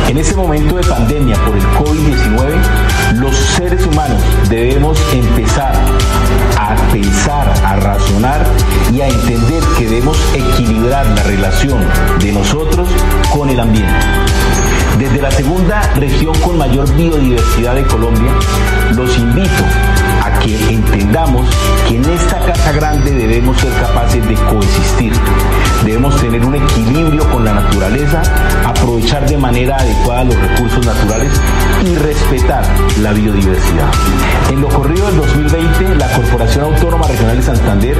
En 0.07 0.17
este 0.17 0.35
momento 0.35 0.77
de 0.77 0.83
pandemia 0.83 1.35
por 1.45 1.55
el 1.55 1.63
COVID-19, 1.63 3.19
los 3.19 3.35
seres 3.35 3.85
humanos 3.85 4.23
debemos 4.49 4.97
empezar 5.13 5.76
y 8.91 9.01
a 9.01 9.07
entender 9.07 9.61
que 9.77 9.85
debemos 9.85 10.17
equilibrar 10.33 11.05
la 11.05 11.21
relación 11.23 11.79
de 12.19 12.31
nosotros 12.31 12.89
con 13.31 13.49
el 13.49 13.59
ambiente. 13.59 13.93
Desde 14.97 15.21
la 15.21 15.29
segunda 15.29 15.81
región 15.93 16.33
con 16.39 16.57
mayor 16.57 16.91
biodiversidad 16.95 17.75
de 17.75 17.83
Colombia, 17.85 18.31
los 18.95 19.15
invito 19.19 19.63
a 20.23 20.39
que 20.39 20.73
entendamos 20.73 21.47
que 21.87 21.95
en 21.95 22.05
esta 22.05 22.39
casa 22.39 22.71
grande 22.73 23.11
debemos 23.11 23.57
ser 23.57 23.71
capaces 23.73 24.27
de 24.27 24.35
coexistir. 24.35 25.13
Debemos 25.83 26.19
tener 26.19 26.43
un 26.45 26.55
equilibrio 26.55 27.29
con 27.29 27.45
la 27.45 27.53
naturaleza, 27.53 28.21
aprovechar 28.65 29.27
de 29.27 29.37
manera 29.37 29.77
adecuada 29.77 30.25
los 30.25 30.35
recursos 30.35 30.85
naturales 30.85 31.31
y 31.85 31.95
respetar 31.95 32.63
la 33.01 33.13
biodiversidad. 33.13 33.89
En 34.49 34.61
lo 34.61 34.69
corrido 34.69 35.05
del 35.07 35.17
2020, 35.17 35.95
la 35.95 36.07
Corporación 36.13 36.65
Autónoma 36.65 37.07
Regional 37.07 37.37
de 37.37 37.43
Santander 37.43 37.97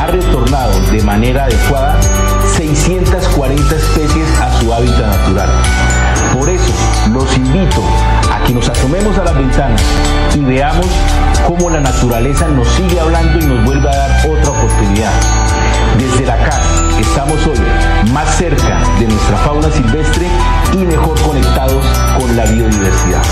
ha 0.00 0.06
retornado 0.06 0.80
de 0.92 1.02
manera 1.02 1.44
adecuada 1.44 2.00
640 2.56 3.76
especies 3.76 4.40
a 4.40 4.60
su 4.60 4.72
hábitat 4.72 5.06
natural. 5.06 5.48
Por 6.32 6.48
eso 6.48 6.72
los 7.12 7.36
invito 7.36 7.82
que 8.46 8.52
nos 8.52 8.68
asomemos 8.68 9.18
a 9.18 9.24
las 9.24 9.36
ventanas 9.36 9.82
y 10.36 10.44
veamos 10.44 10.86
cómo 11.46 11.70
la 11.70 11.80
naturaleza 11.80 12.48
nos 12.48 12.68
sigue 12.68 13.00
hablando 13.00 13.38
y 13.38 13.46
nos 13.46 13.64
vuelve 13.64 13.88
a 13.88 13.96
dar 13.96 14.10
otra 14.26 14.50
oportunidad. 14.50 15.12
Desde 15.98 16.26
la 16.26 16.36
casa 16.36 17.00
estamos 17.00 17.46
hoy 17.46 17.58
más 18.12 18.36
cerca 18.36 18.80
de 18.98 19.06
nuestra 19.06 19.36
fauna 19.38 19.68
silvestre 19.68 20.26
y 20.72 20.78
mejor 20.84 21.20
conectados 21.22 21.84
con 22.18 22.36
la 22.36 22.44
biodiversidad. 22.44 23.22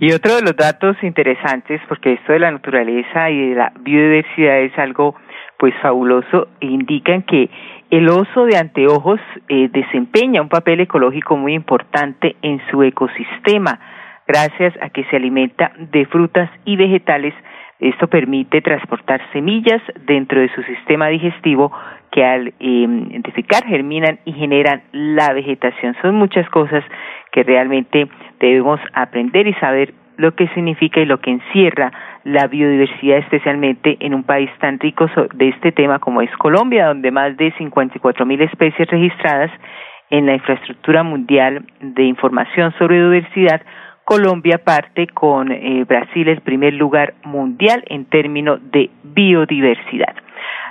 Y 0.00 0.12
otro 0.12 0.34
de 0.36 0.42
los 0.42 0.56
datos 0.56 0.96
interesantes, 1.02 1.80
porque 1.88 2.14
esto 2.14 2.32
de 2.32 2.40
la 2.40 2.50
naturaleza 2.50 3.30
y 3.30 3.50
de 3.50 3.54
la 3.54 3.72
biodiversidad 3.80 4.58
es 4.58 4.78
algo 4.78 5.14
pues 5.58 5.72
fabuloso, 5.80 6.48
indican 6.60 7.22
que 7.22 7.48
el 7.90 8.08
oso 8.08 8.46
de 8.46 8.56
anteojos 8.56 9.20
eh, 9.48 9.68
desempeña 9.72 10.42
un 10.42 10.48
papel 10.48 10.80
ecológico 10.80 11.36
muy 11.36 11.54
importante 11.54 12.36
en 12.42 12.60
su 12.70 12.82
ecosistema, 12.82 13.78
gracias 14.26 14.74
a 14.80 14.90
que 14.90 15.04
se 15.04 15.16
alimenta 15.16 15.72
de 15.78 16.06
frutas 16.06 16.50
y 16.64 16.76
vegetales. 16.76 17.34
Esto 17.80 18.06
permite 18.06 18.62
transportar 18.62 19.20
semillas 19.32 19.82
dentro 20.06 20.40
de 20.40 20.48
su 20.54 20.62
sistema 20.62 21.08
digestivo 21.08 21.72
que 22.10 22.24
al 22.24 22.54
eh, 22.60 22.86
defecar 23.24 23.64
germinan 23.66 24.20
y 24.24 24.32
generan 24.32 24.82
la 24.92 25.32
vegetación. 25.32 25.96
Son 26.00 26.14
muchas 26.14 26.48
cosas 26.50 26.84
que 27.32 27.42
realmente 27.42 28.08
debemos 28.38 28.80
aprender 28.92 29.48
y 29.48 29.54
saber 29.54 29.92
lo 30.16 30.34
que 30.34 30.48
significa 30.48 31.00
y 31.00 31.06
lo 31.06 31.20
que 31.20 31.30
encierra 31.30 31.92
la 32.24 32.46
biodiversidad, 32.46 33.18
especialmente 33.18 33.96
en 34.00 34.14
un 34.14 34.24
país 34.24 34.50
tan 34.60 34.78
rico 34.78 35.06
de 35.34 35.48
este 35.48 35.72
tema 35.72 35.98
como 35.98 36.22
es 36.22 36.30
Colombia, 36.36 36.86
donde 36.86 37.10
más 37.10 37.36
de 37.36 37.52
54 37.58 38.24
mil 38.24 38.40
especies 38.40 38.88
registradas 38.88 39.50
en 40.10 40.26
la 40.26 40.34
infraestructura 40.34 41.02
mundial 41.02 41.64
de 41.80 42.04
información 42.04 42.72
sobre 42.78 42.98
biodiversidad, 42.98 43.62
Colombia 44.04 44.58
parte 44.58 45.06
con 45.06 45.50
eh, 45.50 45.84
Brasil 45.84 46.28
el 46.28 46.42
primer 46.42 46.74
lugar 46.74 47.14
mundial 47.24 47.82
en 47.86 48.04
términos 48.04 48.60
de 48.70 48.90
biodiversidad. 49.02 50.14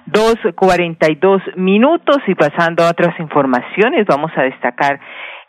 Dos 0.06 0.36
cuarenta 0.56 1.10
y 1.10 1.16
dos 1.16 1.42
minutos 1.56 2.18
y 2.28 2.36
pasando 2.36 2.84
a 2.84 2.92
otras 2.92 3.20
informaciones, 3.20 4.06
vamos 4.06 4.32
a 4.36 4.44
destacar 4.44 5.00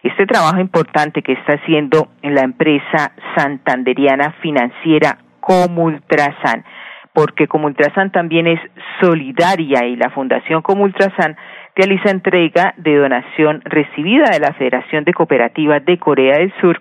este 0.04 0.26
trabajo 0.26 0.60
importante 0.60 1.22
que 1.22 1.32
está 1.32 1.54
haciendo 1.54 2.08
la 2.22 2.42
empresa 2.42 3.12
santanderiana 3.36 4.32
financiera 4.42 5.18
Comultrasan, 5.40 6.64
porque 7.12 7.48
Comultrasan 7.48 8.12
también 8.12 8.46
es 8.46 8.60
solidaria 9.00 9.86
y 9.86 9.96
la 9.96 10.10
Fundación 10.10 10.62
Comultrasan 10.62 11.36
realiza 11.74 12.10
entrega 12.10 12.74
de 12.76 12.96
donación 12.96 13.62
recibida 13.64 14.30
de 14.30 14.40
la 14.40 14.54
Federación 14.54 15.04
de 15.04 15.12
Cooperativas 15.12 15.84
de 15.84 15.98
Corea 15.98 16.38
del 16.38 16.52
Sur, 16.60 16.80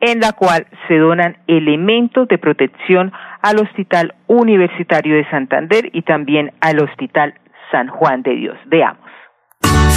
en 0.00 0.20
la 0.20 0.32
cual 0.32 0.66
se 0.88 0.96
donan 0.96 1.38
elementos 1.46 2.28
de 2.28 2.38
protección 2.38 3.12
al 3.42 3.58
Hospital 3.58 4.14
Universitario 4.26 5.16
de 5.16 5.28
Santander 5.30 5.90
y 5.92 6.02
también 6.02 6.52
al 6.60 6.80
Hospital 6.80 7.34
San 7.70 7.88
Juan 7.88 8.22
de 8.22 8.34
Dios. 8.34 8.58
Veamos. 8.66 9.10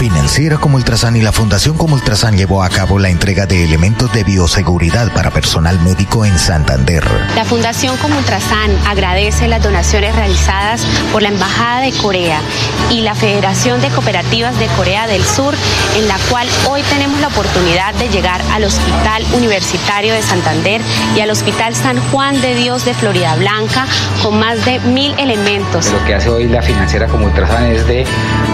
Financiera 0.03 0.57
como 0.57 0.75
Ultrasan 0.75 1.15
y 1.15 1.21
la 1.21 1.31
Fundación 1.31 1.77
como 1.77 1.95
Ultrasan 1.95 2.35
llevó 2.35 2.61
a 2.61 2.67
cabo 2.67 2.99
la 2.99 3.07
entrega 3.07 3.45
de 3.45 3.63
elementos 3.63 4.11
de 4.11 4.25
bioseguridad 4.25 5.13
para 5.13 5.31
personal 5.31 5.79
médico 5.79 6.25
en 6.25 6.37
Santander. 6.37 7.05
La 7.37 7.45
Fundación 7.45 7.95
como 7.95 8.17
Ultrasan 8.17 8.71
agradece 8.85 9.47
las 9.47 9.63
donaciones 9.63 10.13
realizadas 10.13 10.85
por 11.13 11.21
la 11.21 11.29
Embajada 11.29 11.83
de 11.83 11.93
Corea 11.93 12.41
y 12.91 12.99
la 12.99 13.15
Federación 13.15 13.79
de 13.79 13.87
Cooperativas 13.91 14.59
de 14.59 14.65
Corea 14.75 15.07
del 15.07 15.23
Sur, 15.23 15.55
en 15.95 16.05
la 16.09 16.17
cual 16.29 16.49
hoy 16.69 16.81
tenemos 16.89 17.17
la 17.21 17.27
oportunidad 17.27 17.93
de 17.93 18.09
llegar 18.09 18.41
al 18.51 18.65
Hospital 18.65 19.23
Universitario 19.37 20.13
de 20.13 20.21
Santander 20.21 20.81
y 21.15 21.21
al 21.21 21.29
Hospital 21.29 21.75
San 21.75 21.97
Juan 22.11 22.41
de 22.41 22.55
Dios 22.55 22.83
de 22.83 22.93
Florida 22.93 23.37
Blanca 23.37 23.87
con 24.21 24.37
más 24.37 24.65
de 24.65 24.81
mil 24.81 25.17
elementos. 25.17 25.93
Lo 25.93 26.03
que 26.03 26.15
hace 26.15 26.27
hoy 26.27 26.49
la 26.49 26.61
financiera 26.61 27.07
como 27.07 27.25
Ultrasan 27.27 27.67
es 27.67 27.87
de 27.87 28.05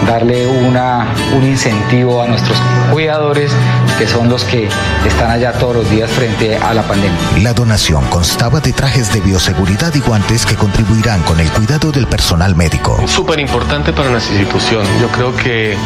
darle 0.06 0.46
una 0.46 1.12
un 1.40 1.46
incentivo 1.46 2.22
a 2.22 2.26
nuestros 2.26 2.58
cuidadores, 2.92 3.50
que 3.98 4.06
son 4.06 4.28
los 4.28 4.44
que 4.44 4.68
están 5.06 5.30
allá 5.30 5.52
todos 5.52 5.76
los 5.76 5.90
días 5.90 6.10
frente 6.10 6.56
a 6.56 6.74
la 6.74 6.82
pandemia. 6.82 7.18
La 7.42 7.54
donación 7.54 8.04
constaba 8.06 8.60
de 8.60 8.72
trajes 8.72 9.12
de 9.12 9.20
bioseguridad 9.20 9.94
y 9.94 10.00
guantes 10.00 10.44
que 10.44 10.54
contribuirán 10.54 11.22
con 11.22 11.40
el 11.40 11.50
cuidado 11.50 11.92
del 11.92 12.06
personal 12.06 12.54
médico. 12.54 13.02
Súper 13.06 13.40
importante 13.40 13.92
para 13.92 14.10
nuestra 14.10 14.34
institución. 14.34 14.84
Yo 15.00 15.08
creo 15.08 15.34
que 15.34 15.76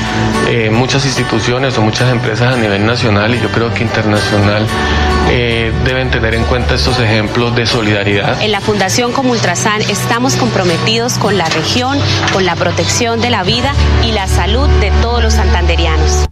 eh, 0.48 0.70
muchas 0.70 1.04
instituciones 1.06 1.78
o 1.78 1.82
muchas 1.82 2.10
empresas 2.10 2.54
a 2.54 2.56
nivel 2.56 2.84
nacional 2.84 3.34
y 3.34 3.40
yo 3.40 3.48
creo 3.50 3.72
que 3.72 3.84
internacional 3.84 4.66
eh, 5.30 5.72
deben 5.84 6.10
tener 6.10 6.34
en 6.34 6.44
cuenta 6.44 6.74
estos 6.74 7.00
ejemplos 7.00 7.54
de 7.56 7.66
solidaridad. 7.66 8.42
En 8.42 8.52
la 8.52 8.60
Fundación 8.60 9.12
como 9.12 9.32
Ultrasan 9.32 9.80
estamos 9.80 10.36
comprometidos 10.36 11.18
con 11.18 11.38
la 11.38 11.46
región, 11.46 11.98
con 12.32 12.44
la 12.44 12.54
protección 12.54 13.20
de 13.20 13.30
la 13.30 13.42
vida 13.42 13.72
y 14.04 14.12
la 14.12 14.26
salud 14.26 14.68
de 14.80 14.90
todos 15.02 15.22
los 15.22 15.34
santanderianos. 15.34 16.28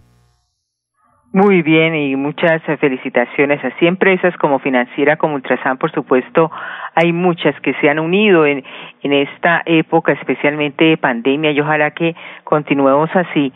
Muy 1.33 1.63
bien 1.63 1.95
y 1.95 2.15
muchas 2.15 2.61
felicitaciones. 2.79 3.59
Así 3.65 3.87
empresas 3.87 4.37
como 4.37 4.59
Financiera, 4.59 5.17
como 5.17 5.33
Ultrasan, 5.33 5.79
por 5.79 5.91
supuesto, 5.91 6.51
hay 6.93 7.11
muchas 7.11 7.59
que 7.61 7.73
se 7.81 7.89
han 7.89 7.97
unido 7.97 8.45
en, 8.45 8.63
en 9.01 9.13
esta 9.13 9.63
época, 9.65 10.11
especialmente 10.11 10.85
de 10.85 10.97
pandemia, 10.97 11.49
y 11.51 11.59
ojalá 11.59 11.89
que 11.89 12.15
continuemos 12.43 13.09
así 13.15 13.51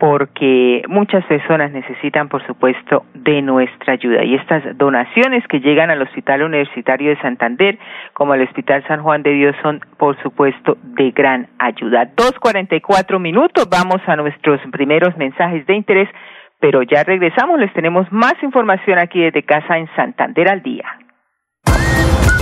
porque 0.00 0.82
muchas 0.88 1.22
personas 1.26 1.72
necesitan, 1.72 2.30
por 2.30 2.44
supuesto, 2.46 3.04
de 3.12 3.42
nuestra 3.42 3.92
ayuda. 3.92 4.24
Y 4.24 4.34
estas 4.34 4.62
donaciones 4.78 5.46
que 5.46 5.60
llegan 5.60 5.90
al 5.90 6.00
Hospital 6.00 6.42
Universitario 6.42 7.10
de 7.10 7.20
Santander, 7.20 7.78
como 8.14 8.32
al 8.32 8.40
Hospital 8.40 8.82
San 8.88 9.02
Juan 9.02 9.22
de 9.22 9.32
Dios, 9.32 9.54
son, 9.62 9.80
por 9.98 10.20
supuesto, 10.22 10.78
de 10.82 11.10
gran 11.10 11.48
ayuda. 11.58 12.06
Dos 12.16 12.32
cuarenta 12.40 12.74
y 12.74 12.80
cuatro 12.80 13.18
minutos, 13.18 13.68
vamos 13.70 14.00
a 14.06 14.16
nuestros 14.16 14.58
primeros 14.72 15.14
mensajes 15.18 15.66
de 15.66 15.74
interés, 15.74 16.08
pero 16.58 16.82
ya 16.82 17.04
regresamos, 17.04 17.60
les 17.60 17.72
tenemos 17.74 18.10
más 18.10 18.42
información 18.42 18.98
aquí 18.98 19.20
desde 19.20 19.42
casa 19.42 19.76
en 19.76 19.86
Santander 19.96 20.48
al 20.48 20.62
día. 20.62 20.99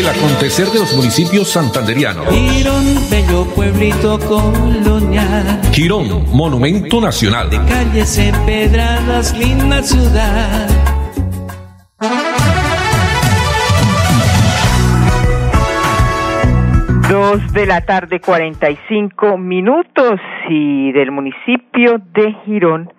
El 0.00 0.08
acontecer 0.08 0.64
de 0.68 0.78
los 0.78 0.96
municipios 0.96 1.52
santanderianos. 1.52 2.26
Girón, 2.30 2.84
bello 3.10 3.44
pueblito 3.54 4.18
colonial. 4.18 5.60
Girón, 5.72 6.24
monumento 6.34 7.02
nacional. 7.02 7.50
De 7.50 7.58
calles 7.68 8.16
empedradas, 8.16 9.36
linda 9.36 9.82
ciudad. 9.82 10.70
Dos 17.10 17.52
de 17.52 17.66
la 17.66 17.82
tarde, 17.82 18.20
cuarenta 18.20 18.70
y 18.70 18.78
cinco 18.88 19.36
minutos, 19.36 20.18
y 20.48 20.92
del 20.92 21.10
municipio 21.10 22.00
de 22.14 22.32
Girón 22.46 22.90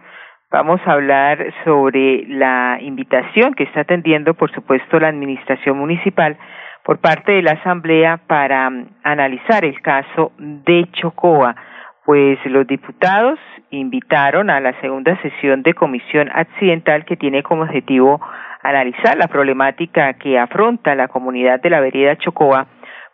vamos 0.52 0.80
a 0.86 0.92
hablar 0.92 1.52
sobre 1.64 2.28
la 2.28 2.78
invitación 2.80 3.56
que 3.56 3.64
está 3.64 3.82
atendiendo, 3.82 4.36
por 4.36 4.54
supuesto, 4.54 5.00
la 5.00 5.08
Administración 5.08 5.80
Municipal 5.80 6.38
por 6.84 7.00
parte 7.00 7.32
de 7.34 7.42
la 7.42 7.52
Asamblea 7.54 8.18
para 8.28 8.70
mm, 8.70 8.88
analizar 9.04 9.66
el 9.66 9.82
caso 9.82 10.32
de 10.38 10.88
Chocoa, 10.94 11.56
pues 12.06 12.40
los 12.46 12.66
diputados 12.68 13.40
invitaron 13.70 14.50
a 14.50 14.60
la 14.60 14.80
segunda 14.82 15.20
sesión 15.22 15.62
de 15.64 15.74
comisión 15.74 16.30
accidental 16.34 17.06
que 17.06 17.16
tiene 17.16 17.44
como 17.44 17.64
objetivo 17.64 18.20
analizar 18.64 19.18
la 19.18 19.28
problemática 19.28 20.14
que 20.14 20.38
afronta 20.38 20.96
la 20.96 21.08
comunidad 21.08 21.62
de 21.62 21.70
la 21.70 21.80
vereda 21.80 22.18
Chocoa 22.18 22.68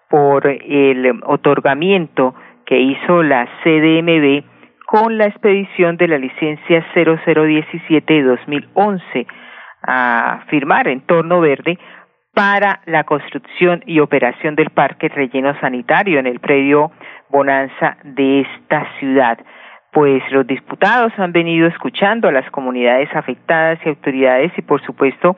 por 0.09 0.47
el 0.47 1.21
otorgamiento 1.25 2.33
que 2.65 2.79
hizo 2.79 3.23
la 3.23 3.47
CDMB 3.63 4.43
con 4.85 5.17
la 5.17 5.25
expedición 5.25 5.97
de 5.97 6.07
la 6.07 6.17
licencia 6.17 6.85
0017 6.93 8.13
de 8.13 8.23
2011 8.23 9.27
a 9.83 10.43
firmar 10.49 10.87
en 10.87 11.01
torno 11.01 11.39
verde 11.41 11.77
para 12.37 12.81
la 12.85 13.03
construcción 13.03 13.81
y 13.87 13.99
operación 13.99 14.53
del 14.53 14.69
parque 14.69 15.09
relleno 15.09 15.59
sanitario 15.59 16.19
en 16.19 16.27
el 16.27 16.39
predio 16.39 16.91
Bonanza 17.29 17.97
de 18.03 18.41
esta 18.41 18.85
ciudad. 18.99 19.39
Pues 19.91 20.21
los 20.29 20.45
diputados 20.45 21.11
han 21.17 21.31
venido 21.31 21.67
escuchando 21.67 22.27
a 22.27 22.31
las 22.31 22.47
comunidades 22.51 23.09
afectadas 23.15 23.79
y 23.83 23.89
autoridades 23.89 24.51
y 24.55 24.61
por 24.61 24.85
supuesto 24.85 25.35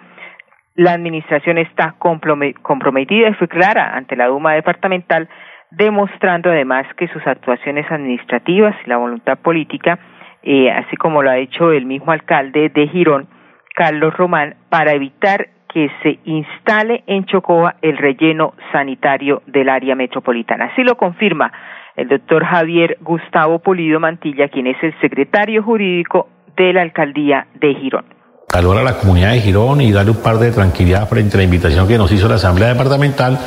la 0.76 0.92
administración 0.92 1.58
está 1.58 1.96
comprometida 2.00 3.30
y 3.30 3.34
fue 3.36 3.48
clara 3.48 3.96
ante 3.96 4.18
la 4.18 4.28
Duma 4.28 4.56
departamental, 4.56 5.30
demostrando 5.72 6.50
además 6.50 6.86
que 6.98 7.08
sus 7.08 7.26
actuaciones 7.26 7.90
administrativas 7.90 8.76
y 8.86 8.90
la 8.90 8.98
voluntad 8.98 9.38
política, 9.38 10.00
eh, 10.44 10.70
así 10.70 10.98
como 10.98 11.24
lo 11.24 11.30
ha 11.30 11.38
hecho 11.38 11.72
el 11.72 11.86
mismo 11.86 12.12
alcalde 12.12 12.68
de 12.68 12.90
Girón, 12.90 13.30
Carlos 13.74 14.14
Román, 14.18 14.56
para 14.70 14.92
evitar 14.92 15.48
que 15.72 15.90
se 16.02 16.20
instale 16.26 17.04
en 17.08 17.26
Chocoa 17.26 17.76
el 17.82 17.98
relleno 17.98 18.54
sanitario 18.72 19.42
del 19.46 19.70
área 19.70 19.96
metropolitana. 19.96 20.66
Así 20.66 20.84
lo 20.84 20.96
confirma 20.96 21.52
el 21.96 22.08
doctor 22.08 22.44
Javier 22.44 22.98
Gustavo 23.02 23.60
Polido 23.60 24.00
Mantilla, 24.00 24.50
quien 24.50 24.68
es 24.68 24.78
el 24.82 24.94
secretario 25.00 25.64
jurídico 25.64 26.28
de 26.58 26.74
la 26.74 26.82
alcaldía 26.82 27.48
de 27.56 27.76
Girón. 27.76 28.06
Calor 28.48 28.78
a 28.78 28.84
la 28.84 28.98
comunidad 28.98 29.32
de 29.32 29.42
Girón 29.42 29.80
y 29.82 29.92
darle 29.92 30.12
un 30.12 30.24
par 30.24 30.38
de 30.38 30.52
tranquilidad 30.52 31.08
frente 31.08 31.36
a 31.36 31.38
la 31.38 31.44
invitación 31.44 31.88
que 31.88 31.98
nos 31.98 32.12
hizo 32.12 32.28
la 32.28 32.36
Asamblea 32.36 32.70
Departamental 32.70 33.38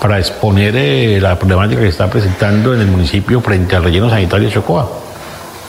para 0.00 0.18
exponer 0.18 0.74
eh, 0.76 1.18
la 1.20 1.36
problemática 1.36 1.80
que 1.80 1.88
está 1.88 2.08
presentando 2.08 2.72
en 2.72 2.80
el 2.80 2.86
municipio 2.86 3.40
frente 3.40 3.74
al 3.74 3.82
relleno 3.82 4.08
sanitario 4.08 4.46
de 4.46 4.54
Chocoa 4.54 5.13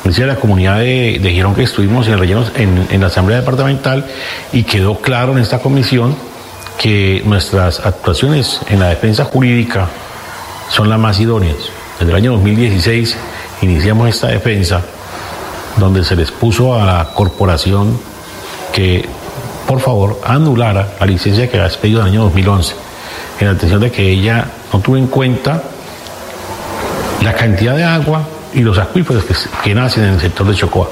decía 0.05 0.27
la 0.27 0.35
comunidad 0.35 0.79
de, 0.79 1.19
Girón 1.33 1.55
que 1.55 1.63
estuvimos 1.63 2.07
en 2.07 2.19
rellenos 2.19 2.51
en, 2.55 3.01
la 3.01 3.07
Asamblea 3.07 3.39
Departamental 3.39 4.05
y 4.53 4.63
quedó 4.63 5.01
claro 5.01 5.33
en 5.33 5.39
esta 5.39 5.59
comisión 5.59 6.15
que 6.77 7.23
nuestras 7.25 7.79
actuaciones 7.85 8.61
en 8.69 8.79
la 8.79 8.89
defensa 8.89 9.25
jurídica 9.25 9.87
son 10.69 10.89
las 10.89 10.99
más 10.99 11.19
idóneas. 11.19 11.57
Desde 11.99 12.11
el 12.11 12.17
año 12.17 12.31
2016 12.33 13.17
iniciamos 13.61 14.09
esta 14.09 14.27
defensa 14.27 14.81
donde 15.77 16.03
se 16.03 16.15
les 16.15 16.31
puso 16.31 16.79
a 16.79 16.85
la 16.85 17.09
corporación 17.13 17.99
que 18.71 19.07
por 19.67 19.79
favor 19.79 20.21
anulara 20.23 20.95
la 20.99 21.05
licencia 21.05 21.49
que 21.49 21.57
había 21.57 21.67
expedido 21.67 22.01
en 22.01 22.07
el 22.07 22.13
año 22.13 22.23
2011 22.25 22.75
en 23.39 23.47
atención 23.47 23.81
de 23.81 23.91
que 23.91 24.07
ella 24.09 24.45
no 24.71 24.79
tuvo 24.79 24.97
en 24.97 25.07
cuenta 25.07 25.63
la 27.23 27.33
cantidad 27.33 27.75
de 27.75 27.83
agua 27.83 28.21
y 28.55 28.61
los 28.61 28.77
acuíferos 28.77 29.25
que, 29.63 29.75
nacen 29.75 30.05
en 30.05 30.13
el 30.15 30.19
sector 30.19 30.47
de 30.47 30.55
Chocoa. 30.55 30.89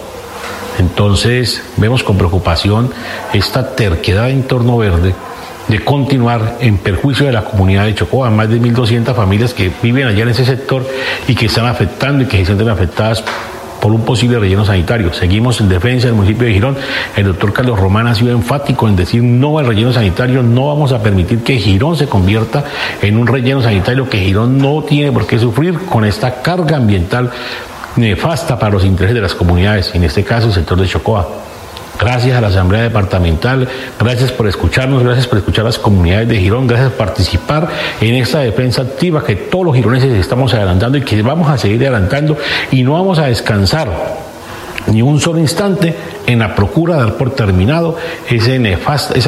Entonces 0.79 1.63
vemos 1.77 2.03
con 2.03 2.17
preocupación 2.17 2.91
esta 3.33 3.75
terquedad 3.75 4.29
en 4.29 4.43
torno 4.43 4.77
verde 4.77 5.15
de 5.67 5.83
continuar 5.83 6.57
en 6.59 6.77
perjuicio 6.77 7.25
de 7.25 7.31
la 7.31 7.45
comunidad 7.45 7.85
de 7.85 7.95
Chocoa, 7.95 8.29
más 8.29 8.49
de 8.49 8.59
1.200 8.59 9.15
familias 9.15 9.53
que 9.53 9.71
viven 9.81 10.07
allá 10.07 10.23
en 10.23 10.29
ese 10.29 10.45
sector 10.45 10.85
y 11.27 11.35
que 11.35 11.45
están 11.45 11.65
afectando 11.65 12.23
y 12.23 12.27
que 12.27 12.37
se 12.39 12.45
sienten 12.47 12.69
afectadas 12.69 13.23
por 13.83 13.91
un 13.91 14.05
posible 14.05 14.39
relleno 14.39 14.63
sanitario. 14.63 15.11
Seguimos 15.11 15.59
en 15.59 15.67
defensa 15.67 16.07
del 16.07 16.15
municipio 16.15 16.47
de 16.47 16.53
Girón. 16.53 16.77
El 17.17 17.25
doctor 17.25 17.51
Carlos 17.51 17.77
Román 17.77 18.07
ha 18.07 18.15
sido 18.15 18.31
enfático 18.31 18.87
en 18.87 18.95
decir 18.95 19.21
no 19.21 19.59
al 19.59 19.65
relleno 19.65 19.91
sanitario, 19.91 20.41
no 20.41 20.67
vamos 20.67 20.93
a 20.93 21.03
permitir 21.03 21.43
que 21.43 21.57
Girón 21.57 21.97
se 21.97 22.07
convierta 22.07 22.63
en 23.01 23.17
un 23.17 23.27
relleno 23.27 23.61
sanitario 23.61 24.07
que 24.07 24.19
Girón 24.19 24.57
no 24.57 24.83
tiene 24.83 25.11
por 25.11 25.27
qué 25.27 25.37
sufrir 25.37 25.77
con 25.89 26.05
esta 26.05 26.41
carga 26.41 26.77
ambiental 26.77 27.29
nefasta 27.97 28.57
para 28.57 28.71
los 28.71 28.85
intereses 28.85 29.15
de 29.15 29.21
las 29.21 29.35
comunidades, 29.35 29.93
en 29.93 30.05
este 30.05 30.23
caso 30.23 30.47
el 30.47 30.53
sector 30.53 30.79
de 30.79 30.87
Chocoa. 30.87 31.52
Gracias 31.99 32.35
a 32.35 32.41
la 32.41 32.47
Asamblea 32.47 32.81
Departamental, 32.81 33.67
gracias 33.99 34.31
por 34.31 34.47
escucharnos, 34.47 35.03
gracias 35.03 35.27
por 35.27 35.37
escuchar 35.37 35.63
a 35.63 35.69
las 35.69 35.79
comunidades 35.79 36.27
de 36.27 36.37
Girón, 36.37 36.67
gracias 36.67 36.89
por 36.91 37.05
participar 37.05 37.69
en 38.01 38.15
esta 38.15 38.39
defensa 38.39 38.81
activa 38.81 39.23
que 39.23 39.35
todos 39.35 39.65
los 39.65 39.75
gironeses 39.75 40.11
estamos 40.13 40.53
adelantando 40.53 40.97
y 40.97 41.01
que 41.01 41.21
vamos 41.21 41.49
a 41.49 41.57
seguir 41.57 41.81
adelantando 41.81 42.35
y 42.71 42.83
no 42.83 42.93
vamos 42.93 43.19
a 43.19 43.27
descansar 43.27 44.32
ni 44.87 45.01
un 45.01 45.19
solo 45.19 45.39
instante 45.39 45.95
en 46.25 46.39
la 46.39 46.55
procura 46.55 46.95
de 46.95 47.03
dar 47.03 47.13
por 47.15 47.31
terminado 47.31 47.97
esa 48.29 48.57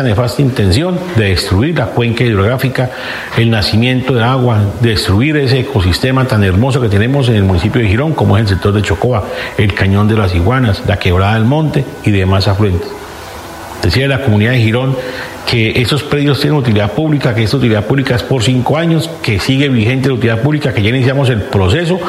nefasta 0.03 0.41
intención 0.41 0.99
de 1.15 1.25
destruir 1.29 1.77
la 1.77 1.87
cuenca 1.87 2.23
hidrográfica, 2.23 2.91
el 3.37 3.49
nacimiento 3.49 4.13
de 4.13 4.23
agua, 4.23 4.59
destruir 4.81 5.37
ese 5.37 5.59
ecosistema 5.59 6.25
tan 6.25 6.43
hermoso 6.43 6.81
que 6.81 6.89
tenemos 6.89 7.29
en 7.29 7.35
el 7.35 7.43
municipio 7.43 7.81
de 7.81 7.87
Girón, 7.87 8.13
como 8.13 8.37
es 8.37 8.43
el 8.43 8.49
sector 8.49 8.73
de 8.73 8.81
Chocoa, 8.81 9.23
el 9.57 9.73
cañón 9.73 10.07
de 10.07 10.15
las 10.15 10.33
iguanas, 10.35 10.83
la 10.87 10.97
quebrada 10.97 11.35
del 11.35 11.45
monte 11.45 11.85
y 12.03 12.11
demás 12.11 12.47
afluentes. 12.47 12.89
Decía 13.81 14.07
la 14.07 14.21
comunidad 14.21 14.51
de 14.51 14.59
Girón 14.59 14.95
que 15.45 15.79
esos 15.79 16.01
predios 16.01 16.39
tienen 16.39 16.57
utilidad 16.57 16.91
pública, 16.93 17.35
que 17.35 17.43
esa 17.43 17.57
utilidad 17.57 17.85
pública 17.85 18.15
es 18.15 18.23
por 18.23 18.41
cinco 18.41 18.77
años, 18.77 19.09
que 19.21 19.39
sigue 19.39 19.69
vigente 19.69 20.07
la 20.07 20.15
utilidad 20.15 20.41
pública, 20.41 20.73
que 20.73 20.81
ya 20.81 20.89
iniciamos 20.89 21.29
el 21.29 21.43
proceso 21.43 21.99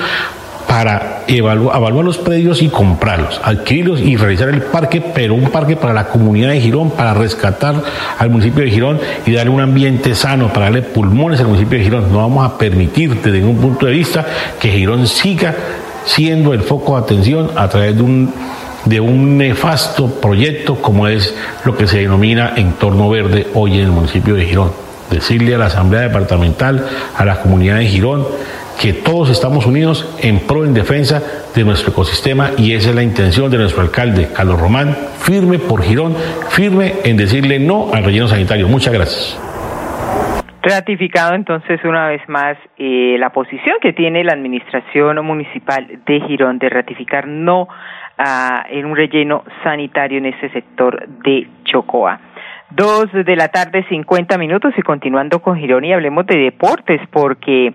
para 0.67 1.23
evaluar, 1.29 2.05
los 2.05 2.19
predios 2.19 2.63
y 2.63 2.69
comprarlos, 2.69 3.41
adquirirlos 3.43 4.01
y 4.01 4.17
realizar 4.17 4.49
el 4.49 4.63
parque, 4.63 5.01
pero 5.01 5.35
un 5.35 5.51
parque 5.51 5.77
para 5.77 5.93
la 5.93 6.09
comunidad 6.09 6.51
de 6.51 6.61
Girón, 6.61 6.91
para 6.91 7.15
rescatar 7.15 7.83
al 8.19 8.31
municipio 8.31 8.65
de 8.65 8.71
Girón 8.71 9.01
y 9.25 9.33
darle 9.33 9.51
un 9.51 9.61
ambiente 9.61 10.15
sano, 10.15 10.53
para 10.53 10.67
darle 10.67 10.83
pulmones 10.83 11.41
al 11.41 11.47
municipio 11.47 11.79
de 11.79 11.85
Girón. 11.85 12.13
No 12.13 12.19
vamos 12.19 12.45
a 12.45 12.59
permitir 12.59 13.15
desde 13.15 13.39
ningún 13.39 13.59
punto 13.59 13.87
de 13.87 13.93
vista 13.93 14.27
que 14.61 14.71
Girón 14.71 15.07
siga 15.07 15.55
siendo 16.05 16.53
el 16.53 16.63
foco 16.63 16.97
de 16.97 17.03
atención 17.03 17.51
a 17.57 17.69
través 17.69 17.97
de 17.97 18.03
un 18.03 18.33
de 18.87 19.01
un 19.01 19.37
nefasto 19.37 20.07
proyecto 20.07 20.77
como 20.77 21.09
es 21.09 21.35
lo 21.65 21.77
que 21.77 21.89
se 21.89 21.99
denomina 21.99 22.53
entorno 22.57 23.11
verde 23.11 23.49
hoy 23.55 23.75
en 23.75 23.87
el 23.87 23.91
municipio 23.91 24.35
de 24.35 24.47
Girón. 24.47 24.71
Decirle 25.11 25.55
a 25.57 25.59
la 25.59 25.67
Asamblea 25.67 26.03
Departamental, 26.03 26.87
a 27.17 27.25
la 27.25 27.41
comunidad 27.41 27.79
de 27.79 27.87
Girón, 27.87 28.27
que 28.81 28.93
todos 28.93 29.31
estamos 29.31 29.67
unidos 29.67 30.19
en 30.23 30.47
pro 30.47 30.65
en 30.65 30.75
defensa 30.75 31.23
de 31.55 31.65
nuestro 31.65 31.93
ecosistema 31.93 32.51
y 32.59 32.75
esa 32.75 32.91
es 32.91 32.95
la 32.95 33.03
intención 33.03 33.51
de 33.51 33.59
nuestro 33.59 33.83
alcalde, 33.83 34.29
Carlos 34.35 34.61
Román, 34.61 34.95
firme 35.19 35.59
por 35.59 35.83
Girón, 35.83 36.15
firme 36.51 36.95
en 37.05 37.17
decirle 37.17 37.59
no 37.59 37.93
al 37.93 38.05
relleno 38.05 38.29
sanitario. 38.29 38.69
Muchas 38.69 38.93
gracias. 38.93 39.41
Ratificado 40.63 41.35
entonces 41.35 41.81
una 41.85 42.09
vez 42.09 42.21
más 42.29 42.57
eh, 42.77 43.17
la 43.19 43.31
posición 43.31 43.77
que 43.81 43.93
tiene 43.93 44.25
la 44.25 44.33
Administración 44.33 45.25
Municipal 45.25 45.87
de 46.05 46.21
Girón 46.23 46.59
de 46.59 46.69
ratificar 46.69 47.27
no 47.27 47.69
en 48.71 48.87
un 48.87 48.97
relleno 48.97 49.45
sanitario 49.63 50.19
en 50.19 50.27
ese 50.27 50.49
sector 50.51 51.07
de 51.07 51.47
Chocoa. 51.65 52.19
Dos 52.71 53.13
de 53.13 53.37
la 53.37 53.49
tarde, 53.49 53.85
cincuenta 53.89 54.39
minutos 54.39 54.73
y 54.77 54.83
continuando 54.83 55.41
con 55.41 55.57
Girón 55.57 55.85
y 55.85 55.93
hablemos 55.93 56.27
de 56.27 56.37
deportes 56.37 57.01
porque 57.13 57.75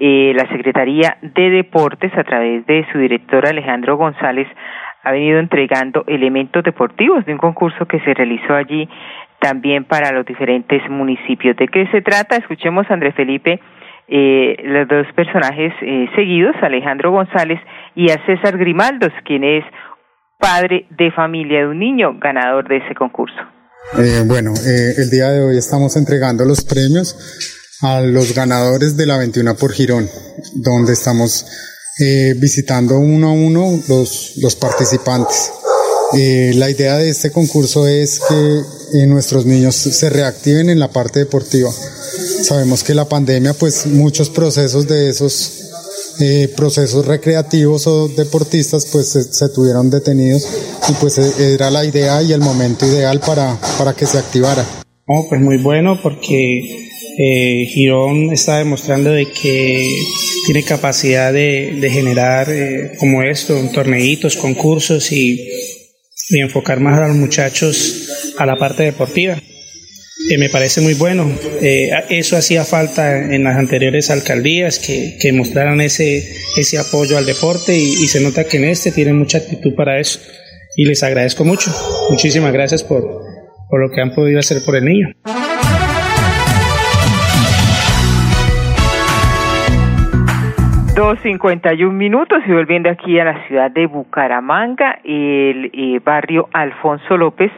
eh, 0.00 0.32
la 0.34 0.48
Secretaría 0.48 1.18
de 1.20 1.50
Deportes 1.50 2.10
a 2.16 2.24
través 2.24 2.66
de 2.66 2.86
su 2.90 2.98
director 2.98 3.46
Alejandro 3.46 3.96
González 3.96 4.48
ha 5.02 5.12
venido 5.12 5.38
entregando 5.38 6.04
elementos 6.06 6.64
deportivos 6.64 7.24
de 7.26 7.32
un 7.32 7.38
concurso 7.38 7.86
que 7.86 8.00
se 8.00 8.14
realizó 8.14 8.54
allí 8.54 8.88
también 9.40 9.84
para 9.84 10.12
los 10.12 10.26
diferentes 10.26 10.82
municipios. 10.90 11.56
¿De 11.56 11.68
qué 11.68 11.86
se 11.88 12.02
trata? 12.02 12.36
Escuchemos 12.36 12.90
a 12.90 12.94
André 12.94 13.12
Felipe, 13.12 13.60
eh, 14.08 14.56
los 14.64 14.88
dos 14.88 15.06
personajes 15.14 15.72
eh, 15.82 16.08
seguidos, 16.14 16.56
Alejandro 16.62 17.10
González 17.10 17.60
y 17.94 18.10
a 18.10 18.24
César 18.26 18.58
Grimaldos, 18.58 19.12
quien 19.24 19.44
es 19.44 19.64
padre 20.38 20.86
de 20.90 21.10
familia 21.12 21.60
de 21.60 21.68
un 21.68 21.78
niño 21.78 22.18
ganador 22.18 22.66
de 22.68 22.78
ese 22.78 22.94
concurso. 22.94 23.36
Eh, 23.98 24.22
bueno, 24.26 24.52
eh, 24.54 24.94
el 24.98 25.10
día 25.10 25.28
de 25.30 25.44
hoy 25.44 25.58
estamos 25.58 25.96
entregando 25.96 26.44
los 26.44 26.64
premios 26.64 27.59
a 27.82 28.00
los 28.00 28.34
ganadores 28.34 28.96
de 28.96 29.06
la 29.06 29.16
21 29.16 29.56
por 29.56 29.72
Girón, 29.72 30.08
donde 30.54 30.92
estamos 30.92 31.46
eh, 31.98 32.34
visitando 32.36 32.98
uno 32.98 33.28
a 33.28 33.32
uno 33.32 33.82
los, 33.88 34.34
los 34.36 34.56
participantes. 34.56 35.50
Eh, 36.16 36.52
la 36.56 36.68
idea 36.68 36.96
de 36.96 37.08
este 37.08 37.30
concurso 37.30 37.86
es 37.86 38.20
que 38.20 38.98
eh, 38.98 39.06
nuestros 39.06 39.46
niños 39.46 39.76
se 39.76 40.10
reactiven 40.10 40.68
en 40.68 40.80
la 40.80 40.88
parte 40.88 41.20
deportiva. 41.20 41.70
Sabemos 42.42 42.82
que 42.82 42.94
la 42.94 43.08
pandemia, 43.08 43.54
pues 43.54 43.86
muchos 43.86 44.28
procesos 44.28 44.88
de 44.88 45.08
esos 45.08 45.60
eh, 46.18 46.52
procesos 46.56 47.06
recreativos 47.06 47.86
o 47.86 48.08
deportistas, 48.08 48.86
pues 48.86 49.08
se, 49.08 49.48
tuvieron 49.50 49.88
detenidos 49.88 50.46
y 50.88 50.92
pues 50.94 51.16
era 51.18 51.70
la 51.70 51.84
idea 51.84 52.20
y 52.22 52.32
el 52.32 52.40
momento 52.40 52.86
ideal 52.86 53.20
para, 53.20 53.56
para 53.78 53.94
que 53.94 54.06
se 54.06 54.18
activara. 54.18 54.66
Oh, 55.06 55.26
pues 55.28 55.40
muy 55.40 55.58
bueno 55.58 55.98
porque 56.02 56.89
eh, 57.18 57.66
Girón 57.66 58.32
está 58.32 58.58
demostrando 58.58 59.12
de 59.12 59.26
que 59.26 59.88
tiene 60.46 60.62
capacidad 60.62 61.32
de, 61.32 61.78
de 61.80 61.90
generar 61.90 62.48
como 62.98 63.22
esto, 63.22 63.58
torneitos, 63.72 64.36
concursos 64.36 65.12
y 65.12 65.38
y 66.30 66.38
enfocar 66.38 66.80
más 66.80 66.98
a 66.98 67.08
los 67.08 67.16
muchachos 67.16 68.32
a 68.38 68.46
la 68.46 68.56
parte 68.56 68.84
deportiva. 68.84 69.36
que 70.28 70.38
me 70.38 70.48
parece 70.48 70.80
muy 70.80 70.94
bueno. 70.94 71.30
Eh, 71.60 71.90
eso 72.10 72.36
hacía 72.36 72.64
falta 72.64 73.34
en 73.34 73.42
las 73.42 73.56
anteriores 73.56 74.10
alcaldías, 74.10 74.78
que, 74.78 75.16
que 75.20 75.32
mostraran 75.32 75.80
ese, 75.80 76.24
ese 76.56 76.78
apoyo 76.78 77.18
al 77.18 77.26
deporte 77.26 77.76
y, 77.76 77.94
y, 77.94 78.06
se 78.06 78.20
nota 78.20 78.44
que 78.44 78.58
en 78.58 78.64
este 78.64 78.92
tienen 78.92 79.18
mucha 79.18 79.38
actitud 79.38 79.74
para 79.74 79.98
eso. 79.98 80.20
Y 80.76 80.84
les 80.84 81.02
agradezco 81.02 81.44
mucho. 81.44 81.74
Muchísimas 82.10 82.52
gracias 82.52 82.84
por, 82.84 83.02
por 83.68 83.80
lo 83.80 83.90
que 83.90 84.00
han 84.00 84.14
podido 84.14 84.38
hacer 84.38 84.62
por 84.64 84.76
el 84.76 84.84
niño. 84.84 85.08
Dos 91.00 91.18
cincuenta 91.20 91.72
y 91.72 91.82
un 91.82 91.96
minutos 91.96 92.42
y 92.46 92.52
volviendo 92.52 92.90
aquí 92.90 93.18
a 93.18 93.24
la 93.24 93.46
ciudad 93.46 93.70
de 93.70 93.86
Bucaramanga, 93.86 94.98
el 95.02 95.70
eh, 95.72 95.98
barrio 96.04 96.50
Alfonso 96.52 97.16
López 97.16 97.50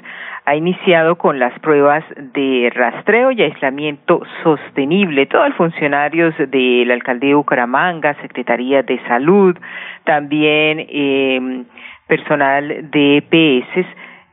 ha 0.44 0.55
iniciado 0.55 1.16
con 1.16 1.40
las 1.40 1.59
pruebas 1.59 2.05
de 2.16 2.70
rastreo 2.72 3.33
y 3.33 3.42
aislamiento 3.42 4.22
sostenible. 4.44 5.26
Todos 5.26 5.48
los 5.48 5.57
funcionarios 5.57 6.37
de 6.38 6.85
la 6.87 6.94
alcaldía 6.94 7.31
de 7.31 7.35
Bucaramanga, 7.35 8.14
Secretaría 8.22 8.85
de 8.85 9.00
Salud, 9.09 9.59
también 10.05 10.87
eh, 10.88 11.64
personal 12.07 12.92
de 12.92 13.16
EPS, 13.16 13.87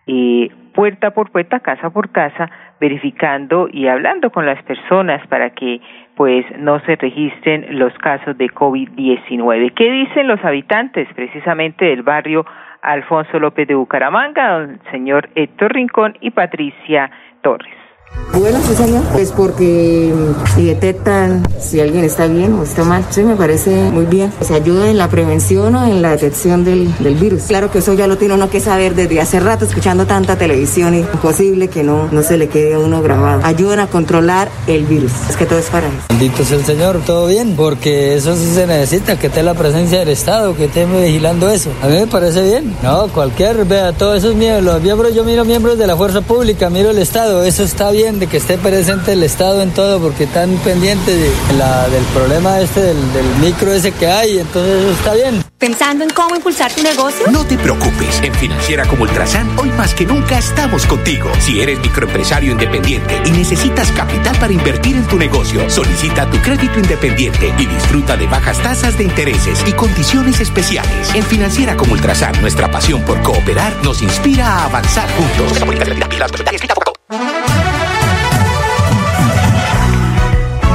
eh, 0.06 0.50
puerta 0.76 1.16
por 1.16 1.32
puerta, 1.32 1.62
casa 1.62 1.90
por 1.90 2.12
casa, 2.12 2.48
verificando 2.80 3.68
y 3.72 3.88
hablando 3.88 4.32
con 4.32 4.46
las 4.46 4.62
personas 4.64 5.26
para 5.28 5.52
que 5.52 5.82
pues 6.16 6.46
no 6.58 6.80
se 6.82 6.96
registren 6.96 7.80
los 7.80 7.94
casos 8.00 8.38
de 8.38 8.48
COVID-19. 8.48 9.74
¿Qué 9.74 9.92
dicen 9.92 10.28
los 10.28 10.44
habitantes 10.44 11.08
precisamente 11.16 11.86
del 11.86 12.04
barrio 12.04 12.46
Alfonso 12.82 13.40
López 13.40 13.68
de 13.68 13.76
Bucaramanga, 13.76 14.58
el 14.58 14.80
señor 14.92 15.30
Héctor 15.36 15.74
Rincón 15.74 16.18
y 16.22 16.32
Patricia 16.32 17.10
Torres? 17.42 17.89
Bueno, 18.34 18.60
sí, 18.66 18.76
señor. 18.76 19.04
Pues 19.12 19.32
porque 19.32 20.14
si 20.56 20.66
detectan 20.66 21.46
si 21.60 21.82
alguien 21.82 22.06
está 22.06 22.28
bien 22.28 22.54
o 22.54 22.64
está 22.64 22.84
mal, 22.84 23.06
sí, 23.10 23.22
me 23.22 23.36
parece 23.36 23.72
muy 23.92 24.06
bien. 24.06 24.32
Se 24.42 24.54
ayuda 24.54 24.90
en 24.90 24.98
la 24.98 25.10
prevención 25.10 25.76
o 25.76 25.86
en 25.86 26.02
la 26.02 26.12
detección 26.12 26.64
del, 26.64 26.96
del, 27.00 27.16
virus. 27.16 27.44
Claro 27.44 27.70
que 27.70 27.80
eso 27.80 27.94
ya 27.94 28.08
lo 28.08 28.18
tiene 28.18 28.36
uno 28.36 28.50
que 28.50 28.60
saber 28.62 28.96
desde 28.96 29.20
hace 29.20 29.40
rato, 29.40 29.66
escuchando 29.66 30.06
tanta 30.06 30.38
televisión 30.38 30.96
y 30.96 31.00
imposible 31.00 31.68
que 31.68 31.84
no, 31.84 32.08
no 32.12 32.24
se 32.24 32.38
le 32.38 32.48
quede 32.48 32.76
a 32.76 32.80
uno 32.80 33.02
grabado. 33.02 33.42
Ayudan 33.44 33.80
a 33.80 33.88
controlar 33.88 34.50
el 34.68 34.86
virus. 34.86 35.12
Es 35.30 35.36
que 35.36 35.46
todo 35.46 35.60
es 35.60 35.66
para 35.66 35.88
eso. 35.88 35.98
Bendito 36.10 36.44
sea 36.46 36.58
el 36.58 36.66
Señor, 36.66 37.02
todo 37.06 37.28
bien, 37.28 37.56
porque 37.58 38.16
eso 38.16 38.36
sí 38.36 38.54
se 38.54 38.68
necesita, 38.68 39.20
que 39.20 39.28
esté 39.28 39.44
la 39.44 39.54
presencia 39.54 40.00
del 40.00 40.10
Estado, 40.10 40.56
que 40.56 40.66
esté 40.66 40.86
vigilando 40.86 41.50
eso. 41.50 41.72
A 41.82 41.88
mí 41.88 41.94
me 41.94 42.08
parece 42.08 42.42
bien. 42.44 42.74
No, 42.84 43.08
cualquier, 43.10 43.66
vea, 43.66 43.92
todos 43.92 44.20
esos 44.20 44.36
miembros, 44.36 44.76
los 44.76 44.82
miembros, 44.82 45.14
yo 45.14 45.26
miro 45.26 45.44
miembros 45.44 45.78
de 45.78 45.88
la 45.88 45.98
fuerza 45.98 46.22
pública, 46.22 46.70
miro 46.70 46.92
el 46.92 47.00
Estado, 47.00 47.44
eso 47.44 47.64
está 47.64 47.92
bien 47.92 47.99
de 48.00 48.28
que 48.28 48.38
esté 48.38 48.58
presente 48.58 49.12
el 49.12 49.24
Estado 49.24 49.62
en 49.62 49.72
todo 49.72 50.00
porque 50.00 50.24
están 50.24 50.56
pendientes 50.64 51.20
de 51.20 51.58
la, 51.58 51.90
del 51.90 52.04
problema 52.06 52.62
este 52.62 52.82
del, 52.82 53.14
del 53.14 53.26
micro 53.42 53.74
ese 53.74 53.92
que 53.92 54.08
hay, 54.08 54.40
entonces 54.40 54.74
eso 54.84 54.92
está 54.92 55.14
bien. 55.16 55.44
¿Pensando 55.58 56.06
en 56.06 56.10
cómo 56.12 56.34
impulsar 56.34 56.72
tu 56.74 56.82
negocio? 56.82 57.30
No 57.30 57.46
te 57.46 57.58
preocupes, 57.58 58.22
en 58.24 58.34
Financiera 58.34 58.86
como 58.88 59.04
Ultrasan 59.04 59.50
hoy 59.60 59.70
más 59.72 59.94
que 59.94 60.06
nunca 60.06 60.40
estamos 60.40 60.86
contigo. 60.86 61.30
Si 61.42 61.60
eres 61.60 61.78
microempresario 61.82 62.54
independiente 62.54 63.22
y 63.26 63.32
necesitas 63.32 63.92
capital 63.92 64.38
para 64.40 64.54
invertir 64.54 64.96
en 64.96 65.06
tu 65.06 65.18
negocio, 65.18 65.70
solicita 65.70 66.30
tu 66.32 66.38
crédito 66.38 66.80
independiente 66.80 67.54
y 67.58 67.66
disfruta 67.66 68.16
de 68.16 68.28
bajas 68.28 68.60
tasas 68.64 68.98
de 68.98 69.04
intereses 69.04 69.62
y 69.68 69.74
condiciones 69.74 70.40
especiales. 70.40 71.14
En 71.14 71.24
Financiera 71.24 71.76
como 71.76 71.92
Ultrasan, 71.92 72.40
nuestra 72.40 72.72
pasión 72.72 73.02
por 73.02 73.22
cooperar 73.24 73.76
nos 73.84 74.02
inspira 74.02 74.48
a 74.48 74.66
avanzar 74.68 75.10
juntos. 75.18 75.60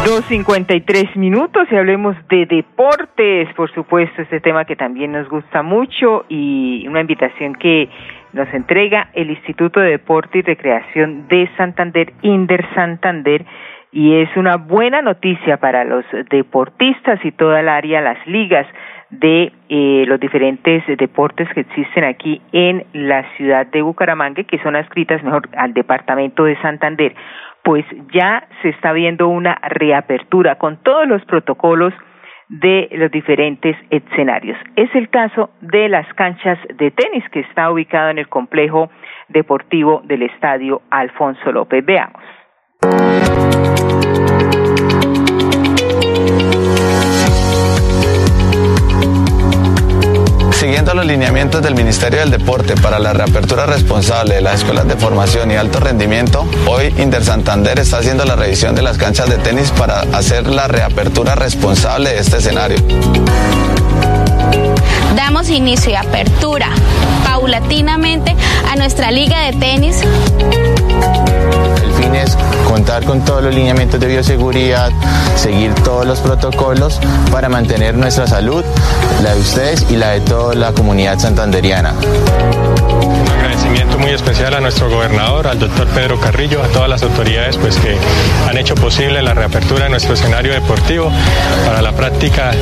Dos 0.04 0.22
cincuenta 0.26 0.74
y 0.74 0.82
tres 0.82 1.16
minutos 1.16 1.66
y 1.70 1.76
hablemos 1.76 2.14
de 2.28 2.44
deportes, 2.44 3.48
por 3.54 3.72
supuesto, 3.72 4.20
este 4.20 4.38
tema 4.38 4.66
que 4.66 4.76
también 4.76 5.12
nos 5.12 5.26
gusta 5.30 5.62
mucho 5.62 6.26
y 6.28 6.86
una 6.86 7.00
invitación 7.00 7.54
que 7.54 7.88
nos 8.34 8.52
entrega 8.52 9.08
el 9.14 9.30
Instituto 9.30 9.80
de 9.80 9.92
Deporte 9.92 10.40
y 10.40 10.42
Recreación 10.42 11.26
de 11.28 11.48
Santander, 11.56 12.12
Inder 12.20 12.66
Santander, 12.74 13.46
y 13.92 14.16
es 14.16 14.28
una 14.36 14.56
buena 14.58 15.00
noticia 15.00 15.56
para 15.56 15.84
los 15.84 16.04
deportistas 16.28 17.24
y 17.24 17.32
toda 17.32 17.60
el 17.60 17.70
área, 17.70 18.02
las 18.02 18.26
ligas 18.26 18.66
de 19.20 19.52
eh, 19.68 20.04
los 20.06 20.20
diferentes 20.20 20.82
deportes 20.98 21.48
que 21.54 21.60
existen 21.60 22.04
aquí 22.04 22.40
en 22.52 22.84
la 22.92 23.24
ciudad 23.36 23.66
de 23.66 23.82
Bucaramanga, 23.82 24.44
que 24.44 24.58
son 24.58 24.76
adscritas 24.76 25.22
mejor 25.22 25.48
al 25.56 25.74
departamento 25.74 26.44
de 26.44 26.60
Santander 26.60 27.14
pues 27.64 27.84
ya 28.12 28.46
se 28.62 28.68
está 28.68 28.92
viendo 28.92 29.26
una 29.28 29.54
reapertura 29.54 30.56
con 30.56 30.76
todos 30.82 31.08
los 31.08 31.24
protocolos 31.24 31.94
de 32.48 32.88
los 32.92 33.10
diferentes 33.10 33.74
escenarios. 33.90 34.58
Es 34.76 34.94
el 34.94 35.08
caso 35.08 35.50
de 35.62 35.88
las 35.88 36.06
canchas 36.14 36.58
de 36.76 36.90
tenis 36.90 37.24
que 37.30 37.40
está 37.40 37.70
ubicado 37.70 38.10
en 38.10 38.18
el 38.18 38.28
complejo 38.28 38.90
deportivo 39.28 40.02
del 40.04 40.22
estadio 40.22 40.82
Alfonso 40.90 41.50
López. 41.52 41.84
Veamos. 41.84 42.22
Siguiendo 50.64 50.94
los 50.94 51.04
lineamientos 51.04 51.60
del 51.60 51.74
Ministerio 51.74 52.20
del 52.20 52.30
Deporte 52.30 52.74
para 52.74 52.98
la 52.98 53.12
reapertura 53.12 53.66
responsable 53.66 54.36
de 54.36 54.40
las 54.40 54.60
escuelas 54.60 54.88
de 54.88 54.96
formación 54.96 55.50
y 55.50 55.56
alto 55.56 55.78
rendimiento, 55.78 56.48
hoy 56.66 56.86
Inter 56.96 57.22
Santander 57.22 57.78
está 57.78 57.98
haciendo 57.98 58.24
la 58.24 58.34
revisión 58.34 58.74
de 58.74 58.80
las 58.80 58.96
canchas 58.96 59.28
de 59.28 59.36
tenis 59.36 59.70
para 59.72 60.00
hacer 60.16 60.46
la 60.46 60.66
reapertura 60.66 61.34
responsable 61.34 62.14
de 62.14 62.18
este 62.18 62.38
escenario. 62.38 62.78
Damos 65.14 65.50
inicio 65.50 65.92
y 65.92 65.96
apertura 65.96 66.70
paulatinamente 67.26 68.34
a 68.66 68.74
nuestra 68.76 69.10
liga 69.10 69.42
de 69.42 69.52
tenis 69.58 70.00
con 73.02 73.24
todos 73.24 73.42
los 73.42 73.54
lineamientos 73.54 73.98
de 73.98 74.06
bioseguridad, 74.06 74.92
seguir 75.36 75.74
todos 75.74 76.06
los 76.06 76.20
protocolos 76.20 77.00
para 77.32 77.48
mantener 77.48 77.96
nuestra 77.96 78.26
salud, 78.26 78.64
la 79.22 79.34
de 79.34 79.40
ustedes 79.40 79.84
y 79.90 79.96
la 79.96 80.10
de 80.10 80.20
toda 80.20 80.54
la 80.54 80.72
comunidad 80.72 81.18
santanderiana 81.18 81.92
Un 83.02 83.28
agradecimiento 83.28 83.98
muy 83.98 84.10
especial 84.10 84.54
a 84.54 84.60
nuestro 84.60 84.88
gobernador, 84.88 85.48
al 85.48 85.58
doctor 85.58 85.88
Pedro 85.88 86.20
Carrillo, 86.20 86.62
a 86.62 86.68
todas 86.68 86.88
las 86.88 87.02
autoridades 87.02 87.56
pues, 87.56 87.76
que 87.76 87.96
han 88.48 88.56
hecho 88.56 88.76
posible 88.76 89.22
la 89.22 89.34
reapertura 89.34 89.84
de 89.84 89.90
nuestro 89.90 90.14
escenario 90.14 90.52
deportivo 90.52 91.10
para 91.66 91.82
la 91.82 91.92
práctica 91.92 92.52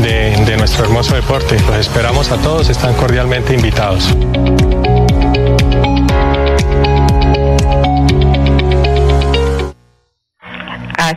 de 0.00 0.56
nuestro 0.56 0.84
hermoso 0.84 1.14
deporte. 1.14 1.60
Los 1.66 1.76
esperamos 1.76 2.30
a 2.30 2.36
todos, 2.36 2.70
están 2.70 2.94
cordialmente 2.94 3.52
invitados. 3.52 4.14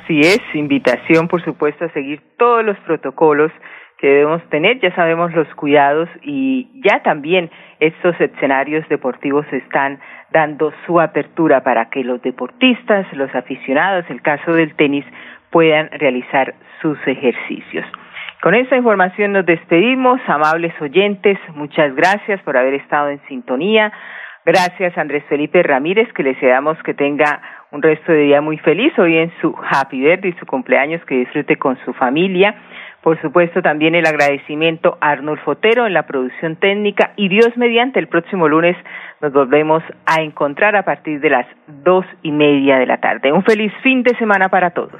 Así 0.10 0.22
es, 0.22 0.40
invitación 0.56 1.28
por 1.28 1.44
supuesto 1.44 1.86
a 1.86 1.90
seguir 1.90 2.20
todos 2.40 2.66
los 2.66 2.76
protocolos 2.80 3.52
que 4.00 4.08
debemos 4.08 4.42
tener, 4.50 4.80
ya 4.80 4.92
sabemos 4.96 5.32
los 5.36 5.48
cuidados 5.54 6.10
y 6.24 6.68
ya 6.84 7.04
también 7.04 7.52
estos 7.80 8.20
escenarios 8.20 8.90
deportivos 8.90 9.46
están 9.52 10.00
dando 10.32 10.74
su 10.88 11.00
apertura 11.00 11.62
para 11.62 11.92
que 11.92 12.04
los 12.04 12.20
deportistas, 12.24 13.06
los 13.14 13.30
aficionados, 13.36 14.04
el 14.10 14.24
caso 14.24 14.52
del 14.54 14.74
tenis, 14.74 15.06
puedan 15.52 15.92
realizar 15.92 16.56
sus 16.82 16.98
ejercicios. 17.06 17.86
Con 18.42 18.56
esta 18.56 18.78
información 18.78 19.34
nos 19.34 19.46
despedimos, 19.46 20.20
amables 20.26 20.74
oyentes, 20.82 21.38
muchas 21.54 21.94
gracias 21.94 22.42
por 22.42 22.58
haber 22.58 22.74
estado 22.74 23.10
en 23.10 23.22
sintonía. 23.28 23.94
Gracias 24.52 24.98
Andrés 24.98 25.24
Felipe 25.30 25.62
Ramírez, 25.62 26.12
que 26.14 26.24
le 26.24 26.34
deseamos 26.34 26.76
que 26.82 26.96
tenga 26.96 27.40
un 27.70 27.84
resto 27.84 28.12
de 28.12 28.22
día 28.22 28.42
muy 28.42 28.58
feliz 28.58 28.98
hoy 28.98 29.16
en 29.16 29.32
su 29.40 29.56
happy 29.56 30.02
birthday, 30.02 30.34
su 30.40 30.48
cumpleaños, 30.48 31.06
que 31.06 31.18
disfrute 31.18 31.58
con 31.58 31.78
su 31.86 31.94
familia. 31.94 32.56
Por 33.04 33.22
supuesto, 33.22 33.62
también 33.62 33.94
el 33.94 34.08
agradecimiento 34.08 34.98
a 35.02 35.12
Arnulfo 35.12 35.54
Fotero 35.54 35.86
en 35.86 35.94
la 35.94 36.08
producción 36.08 36.56
técnica 36.56 37.12
y 37.16 37.30
Dios 37.30 37.56
mediante 37.58 38.00
el 38.00 38.08
próximo 38.08 38.48
lunes 38.48 38.76
nos 39.22 39.32
volvemos 39.34 39.84
a 40.08 40.24
encontrar 40.24 40.76
a 40.76 40.82
partir 40.82 41.20
de 41.20 41.30
las 41.30 41.46
dos 41.68 42.06
y 42.24 42.32
media 42.32 42.80
de 42.80 42.88
la 42.88 42.98
tarde. 42.98 43.32
Un 43.32 43.44
feliz 43.44 43.72
fin 43.84 44.02
de 44.02 44.18
semana 44.18 44.50
para 44.50 44.72
todos. 44.72 45.00